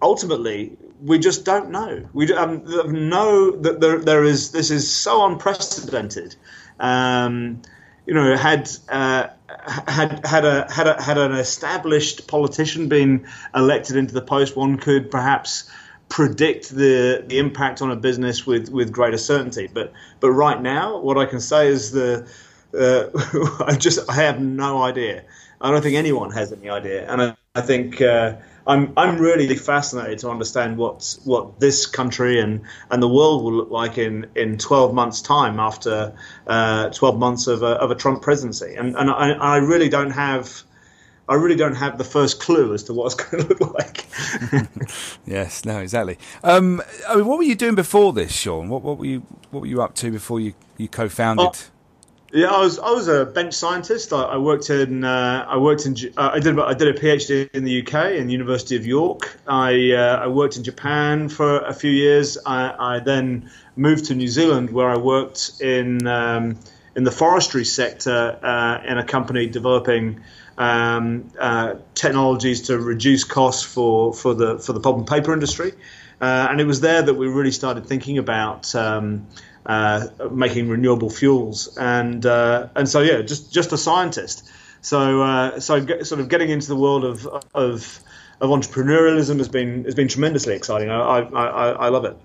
ultimately 0.02 0.76
we 1.02 1.18
just 1.18 1.44
don't 1.44 1.70
know. 1.70 2.08
We 2.12 2.32
um, 2.32 2.62
know 3.08 3.50
that 3.52 3.80
there, 3.80 3.98
there 3.98 4.24
is 4.24 4.52
this 4.52 4.70
is 4.70 4.90
so 4.90 5.26
unprecedented. 5.26 6.36
Um, 6.80 7.62
you 8.06 8.14
know, 8.14 8.36
had 8.36 8.70
uh, 8.88 9.28
had 9.86 10.26
had 10.26 10.44
a 10.44 10.70
had 10.72 10.86
a 10.86 11.02
had 11.02 11.18
an 11.18 11.32
established 11.32 12.26
politician 12.26 12.88
been 12.88 13.26
elected 13.54 13.96
into 13.96 14.14
the 14.14 14.22
post, 14.22 14.56
one 14.56 14.78
could 14.78 15.10
perhaps 15.10 15.70
predict 16.08 16.70
the 16.70 17.22
the 17.26 17.38
impact 17.38 17.82
on 17.82 17.90
a 17.90 17.96
business 17.96 18.46
with 18.46 18.70
with 18.70 18.92
greater 18.92 19.18
certainty. 19.18 19.68
But 19.72 19.92
but 20.20 20.30
right 20.30 20.60
now, 20.60 20.98
what 20.98 21.18
I 21.18 21.26
can 21.26 21.40
say 21.40 21.68
is 21.68 21.92
the 21.92 22.28
uh, 22.74 23.64
I 23.64 23.76
just 23.76 24.08
I 24.08 24.14
have 24.14 24.40
no 24.40 24.82
idea. 24.82 25.24
I 25.60 25.70
don't 25.70 25.82
think 25.82 25.96
anyone 25.96 26.30
has 26.32 26.52
any 26.52 26.68
idea, 26.70 27.10
and 27.10 27.22
I, 27.22 27.36
I 27.54 27.60
think. 27.60 28.00
Uh, 28.00 28.36
I'm 28.68 28.92
I'm 28.98 29.18
really 29.18 29.56
fascinated 29.56 30.18
to 30.20 30.30
understand 30.30 30.76
what 30.76 31.16
what 31.24 31.58
this 31.58 31.86
country 31.86 32.38
and, 32.38 32.60
and 32.90 33.02
the 33.02 33.08
world 33.08 33.42
will 33.42 33.54
look 33.54 33.70
like 33.70 33.96
in, 33.96 34.26
in 34.36 34.58
12 34.58 34.92
months' 34.94 35.22
time 35.22 35.58
after 35.58 36.14
uh, 36.46 36.90
12 36.90 37.18
months 37.18 37.46
of 37.46 37.62
a, 37.62 37.66
of 37.66 37.90
a 37.90 37.94
Trump 37.94 38.20
presidency, 38.20 38.74
and 38.74 38.94
and 38.94 39.10
I, 39.10 39.30
I 39.30 39.56
really 39.56 39.88
don't 39.88 40.10
have. 40.10 40.62
I 41.30 41.34
really 41.34 41.56
don't 41.56 41.74
have 41.74 41.98
the 41.98 42.04
first 42.04 42.40
clue 42.40 42.72
as 42.72 42.84
to 42.84 42.94
what 42.94 43.12
it's 43.12 43.14
going 43.22 43.46
to 43.46 43.48
look 43.50 43.74
like. 43.74 44.06
yes, 45.26 45.62
no, 45.66 45.78
exactly. 45.78 46.16
Um, 46.42 46.82
I 47.06 47.16
mean, 47.16 47.26
what 47.26 47.36
were 47.36 47.44
you 47.44 47.54
doing 47.54 47.74
before 47.74 48.14
this, 48.14 48.32
Sean? 48.32 48.70
What, 48.70 48.80
what 48.80 48.96
were 48.96 49.04
you 49.04 49.20
What 49.50 49.60
were 49.60 49.66
you 49.66 49.82
up 49.82 49.94
to 49.96 50.10
before 50.10 50.40
you, 50.40 50.54
you 50.78 50.88
co-founded? 50.88 51.46
Oh, 51.46 51.52
yeah, 52.32 52.48
I 52.48 52.60
was 52.60 52.78
I 52.78 52.90
was 52.90 53.08
a 53.08 53.24
bench 53.24 53.54
scientist. 53.54 54.12
I, 54.12 54.22
I 54.22 54.36
worked 54.36 54.68
in 54.68 55.02
uh, 55.02 55.46
I 55.48 55.56
worked 55.56 55.86
in 55.86 55.96
uh, 56.16 56.30
I 56.34 56.40
did 56.40 56.58
I 56.58 56.74
did 56.74 56.88
a 56.88 56.98
PhD 56.98 57.48
in 57.54 57.64
the 57.64 57.82
UK 57.82 58.12
in 58.12 58.26
the 58.26 58.32
University 58.32 58.76
of 58.76 58.86
York. 58.86 59.38
I 59.46 59.92
uh, 59.92 60.24
I 60.24 60.26
worked 60.26 60.56
in 60.56 60.64
Japan 60.64 61.30
for 61.30 61.60
a 61.60 61.72
few 61.72 61.90
years. 61.90 62.36
I, 62.44 62.96
I, 62.96 62.98
then 62.98 63.50
moved 63.76 64.06
to 64.06 64.14
New 64.14 64.28
Zealand 64.28 64.70
where 64.70 64.90
I 64.90 64.98
worked 64.98 65.62
in 65.62 66.06
um, 66.06 66.58
in 66.94 67.04
the 67.04 67.10
forestry 67.10 67.64
sector 67.64 68.38
uh, 68.42 68.82
in 68.86 68.98
a 68.98 69.04
company 69.04 69.46
developing 69.46 70.20
um, 70.58 71.30
uh, 71.38 71.76
technologies 71.94 72.62
to 72.62 72.78
reduce 72.78 73.24
costs 73.24 73.62
for, 73.62 74.12
for 74.12 74.34
the 74.34 74.58
for 74.58 74.74
the 74.74 74.80
pulp 74.80 74.98
and 74.98 75.06
paper 75.06 75.32
industry. 75.32 75.72
Uh, 76.20 76.48
and 76.50 76.60
it 76.60 76.66
was 76.66 76.80
there 76.80 77.00
that 77.00 77.14
we 77.14 77.28
really 77.28 77.52
started 77.52 77.86
thinking 77.86 78.18
about. 78.18 78.74
Um, 78.74 79.28
making 80.30 80.68
renewable 80.68 81.10
fuels, 81.10 81.76
and 81.76 82.24
uh, 82.24 82.68
and 82.74 82.88
so 82.88 83.00
yeah, 83.00 83.22
just 83.22 83.52
just 83.52 83.72
a 83.72 83.78
scientist. 83.78 84.50
So 84.80 85.22
uh, 85.22 85.60
so 85.60 85.84
get, 85.84 86.06
sort 86.06 86.20
of 86.20 86.28
getting 86.28 86.50
into 86.50 86.68
the 86.68 86.76
world 86.76 87.04
of 87.04 87.26
of 87.54 88.00
of 88.40 88.50
entrepreneurialism 88.50 89.38
has 89.38 89.48
been 89.48 89.84
has 89.84 89.94
been 89.94 90.08
tremendously 90.08 90.54
exciting. 90.54 90.90
I 90.90 91.00
I, 91.00 91.20
I, 91.20 91.68
I 91.70 91.88
love 91.88 92.04
it. 92.04 92.16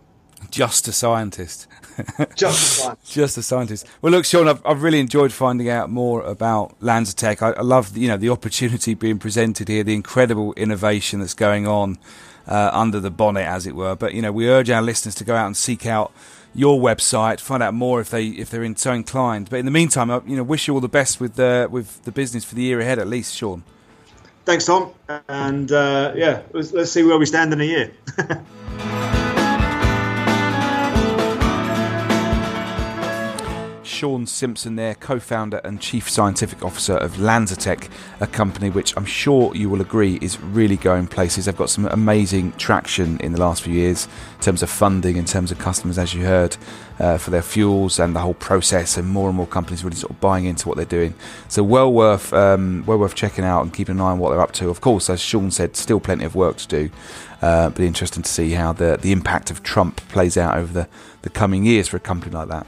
Just 0.49 0.87
a 0.87 0.91
scientist. 0.91 1.67
Just 2.35 2.61
a 2.61 2.81
scientist. 2.81 3.13
Just 3.13 3.37
a 3.37 3.43
scientist. 3.43 3.87
Well, 4.01 4.11
look, 4.11 4.25
Sean, 4.25 4.47
I've, 4.47 4.65
I've 4.65 4.83
really 4.83 4.99
enjoyed 4.99 5.31
finding 5.31 5.69
out 5.69 5.89
more 5.89 6.21
about 6.21 6.79
LanzaTech. 6.79 7.41
I, 7.41 7.57
I 7.57 7.61
love, 7.61 7.95
you 7.95 8.07
know, 8.07 8.17
the 8.17 8.29
opportunity 8.29 8.93
being 8.93 9.19
presented 9.19 9.67
here, 9.67 9.83
the 9.83 9.93
incredible 9.93 10.53
innovation 10.53 11.21
that's 11.21 11.33
going 11.33 11.65
on 11.65 11.97
uh, 12.47 12.71
under 12.73 12.99
the 12.99 13.11
bonnet, 13.11 13.45
as 13.45 13.65
it 13.65 13.75
were. 13.75 13.95
But 13.95 14.13
you 14.13 14.21
know, 14.21 14.31
we 14.31 14.49
urge 14.49 14.69
our 14.69 14.81
listeners 14.81 15.15
to 15.15 15.23
go 15.23 15.35
out 15.35 15.47
and 15.47 15.57
seek 15.57 15.85
out 15.85 16.11
your 16.53 16.79
website, 16.79 17.39
find 17.39 17.63
out 17.63 17.73
more 17.73 17.99
if 17.99 18.09
they 18.09 18.27
if 18.27 18.49
they're 18.49 18.63
in, 18.63 18.75
so 18.75 18.93
inclined. 18.93 19.49
But 19.49 19.59
in 19.59 19.65
the 19.65 19.71
meantime, 19.71 20.11
I, 20.11 20.21
you 20.25 20.35
know, 20.35 20.43
wish 20.43 20.67
you 20.67 20.73
all 20.73 20.79
the 20.79 20.87
best 20.87 21.19
with 21.19 21.35
the 21.35 21.67
with 21.69 22.03
the 22.03 22.11
business 22.11 22.43
for 22.43 22.55
the 22.55 22.61
year 22.61 22.79
ahead, 22.79 22.99
at 22.99 23.07
least, 23.07 23.35
Sean. 23.35 23.63
Thanks, 24.45 24.65
Tom, 24.65 24.91
and 25.29 25.71
uh, 25.71 26.13
yeah, 26.15 26.41
let's, 26.51 26.73
let's 26.73 26.91
see 26.91 27.03
where 27.03 27.17
we 27.17 27.25
stand 27.25 27.53
in 27.53 27.61
a 27.61 27.65
year. 27.65 27.93
Sean 34.03 34.27
Simpson 34.27 34.75
there, 34.75 34.95
co-founder 34.95 35.61
and 35.63 35.79
chief 35.79 36.09
scientific 36.09 36.61
officer 36.61 36.97
of 36.97 37.13
LanzaTech, 37.13 37.89
a 38.19 38.27
company 38.27 38.69
which 38.69 38.93
I'm 38.97 39.05
sure 39.05 39.55
you 39.55 39.69
will 39.69 39.79
agree 39.79 40.19
is 40.21 40.41
really 40.41 40.75
going 40.75 41.07
places. 41.07 41.45
They've 41.45 41.55
got 41.55 41.69
some 41.69 41.85
amazing 41.85 42.51
traction 42.57 43.17
in 43.19 43.31
the 43.31 43.39
last 43.39 43.61
few 43.61 43.73
years 43.73 44.09
in 44.33 44.41
terms 44.41 44.61
of 44.61 44.69
funding, 44.69 45.15
in 45.15 45.23
terms 45.23 45.53
of 45.53 45.57
customers, 45.57 45.97
as 45.97 46.13
you 46.13 46.25
heard, 46.25 46.57
uh, 46.99 47.17
for 47.17 47.31
their 47.31 47.41
fuels 47.41 47.97
and 47.97 48.13
the 48.13 48.19
whole 48.19 48.33
process, 48.33 48.97
and 48.97 49.07
more 49.07 49.29
and 49.29 49.37
more 49.37 49.47
companies 49.47 49.85
really 49.85 49.95
sort 49.95 50.11
of 50.11 50.19
buying 50.19 50.43
into 50.43 50.67
what 50.67 50.75
they're 50.75 50.85
doing. 50.85 51.13
So 51.47 51.63
well 51.63 51.89
worth 51.89 52.33
um, 52.33 52.83
well 52.85 52.97
worth 52.97 53.15
checking 53.15 53.45
out 53.45 53.61
and 53.61 53.73
keeping 53.73 53.95
an 53.95 54.01
eye 54.01 54.11
on 54.11 54.19
what 54.19 54.31
they're 54.31 54.41
up 54.41 54.51
to. 54.55 54.69
Of 54.69 54.81
course, 54.81 55.09
as 55.09 55.21
Sean 55.21 55.49
said, 55.49 55.77
still 55.77 56.01
plenty 56.01 56.25
of 56.25 56.35
work 56.35 56.57
to 56.57 56.67
do. 56.67 56.89
Uh, 57.43 57.69
be 57.71 57.85
interesting 57.85 58.23
to 58.23 58.29
see 58.29 58.51
how 58.51 58.71
the 58.71 58.97
the 59.01 59.11
impact 59.11 59.51
of 59.51 59.61
Trump 59.63 59.97
plays 60.07 60.37
out 60.37 60.57
over 60.57 60.71
the, 60.71 60.87
the 61.23 61.29
coming 61.29 61.65
years 61.65 61.89
for 61.89 61.97
a 61.97 61.99
company 61.99 62.33
like 62.33 62.47
that. 62.47 62.65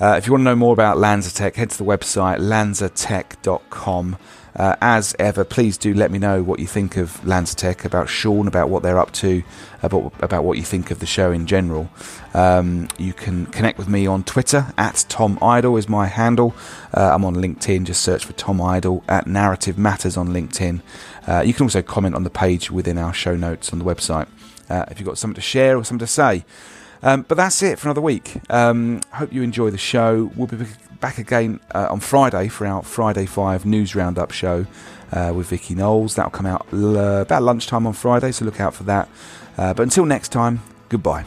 Uh, 0.00 0.14
if 0.16 0.26
you 0.26 0.32
want 0.32 0.40
to 0.40 0.44
know 0.46 0.56
more 0.56 0.72
about 0.72 0.96
LanzaTech, 0.96 1.56
head 1.56 1.68
to 1.68 1.76
the 1.76 1.84
website 1.84 2.38
lanzatech.com. 2.38 4.16
Uh, 4.56 4.76
as 4.80 5.16
ever, 5.18 5.44
please 5.44 5.76
do 5.76 5.92
let 5.94 6.10
me 6.10 6.18
know 6.18 6.42
what 6.42 6.60
you 6.60 6.66
think 6.66 6.96
of 6.96 7.20
LanzaTech, 7.22 7.84
about 7.84 8.08
Sean, 8.08 8.46
about 8.46 8.68
what 8.68 8.82
they're 8.82 8.98
up 8.98 9.12
to, 9.12 9.42
about, 9.82 10.12
about 10.20 10.44
what 10.44 10.58
you 10.58 10.64
think 10.64 10.90
of 10.90 11.00
the 11.00 11.06
show 11.06 11.32
in 11.32 11.46
general. 11.46 11.90
Um, 12.34 12.88
you 12.96 13.12
can 13.12 13.46
connect 13.46 13.78
with 13.78 13.88
me 13.88 14.06
on 14.06 14.22
Twitter, 14.22 14.72
at 14.78 15.04
Tom 15.08 15.38
Idle 15.42 15.76
is 15.76 15.88
my 15.88 16.06
handle. 16.06 16.54
Uh, 16.92 17.12
I'm 17.14 17.24
on 17.24 17.34
LinkedIn, 17.34 17.84
just 17.84 18.02
search 18.02 18.24
for 18.24 18.32
Tom 18.34 18.60
Idle, 18.60 19.02
at 19.08 19.26
Narrative 19.26 19.76
Matters 19.76 20.16
on 20.16 20.28
LinkedIn. 20.28 20.82
Uh, 21.26 21.42
you 21.44 21.52
can 21.52 21.64
also 21.64 21.82
comment 21.82 22.14
on 22.14 22.22
the 22.22 22.30
page 22.30 22.70
within 22.70 22.96
our 22.96 23.12
show 23.12 23.34
notes 23.34 23.72
on 23.72 23.78
the 23.78 23.84
website 23.84 24.28
uh, 24.70 24.84
if 24.90 25.00
you've 25.00 25.08
got 25.08 25.18
something 25.18 25.34
to 25.34 25.40
share 25.40 25.76
or 25.76 25.84
something 25.84 26.06
to 26.06 26.12
say. 26.12 26.44
Um, 27.02 27.22
but 27.28 27.34
that's 27.34 27.62
it 27.62 27.78
for 27.78 27.88
another 27.88 28.00
week. 28.00 28.40
Um, 28.48 29.00
hope 29.12 29.32
you 29.32 29.42
enjoy 29.42 29.70
the 29.70 29.78
show. 29.78 30.30
We'll 30.36 30.46
be 30.46 30.66
back 31.04 31.18
again 31.18 31.60
uh, 31.74 31.88
on 31.90 32.00
Friday 32.00 32.48
for 32.48 32.66
our 32.66 32.82
Friday 32.82 33.26
5 33.26 33.66
News 33.66 33.94
Roundup 33.94 34.30
show 34.30 34.64
uh, 35.12 35.34
with 35.36 35.48
Vicky 35.48 35.74
Knowles. 35.74 36.14
That'll 36.14 36.30
come 36.30 36.46
out 36.46 36.66
l- 36.72 37.20
about 37.20 37.42
lunchtime 37.42 37.86
on 37.86 37.92
Friday, 37.92 38.32
so 38.32 38.46
look 38.46 38.58
out 38.58 38.72
for 38.72 38.84
that. 38.84 39.06
Uh, 39.58 39.74
but 39.74 39.82
until 39.82 40.06
next 40.06 40.30
time, 40.32 40.62
goodbye. 40.88 41.26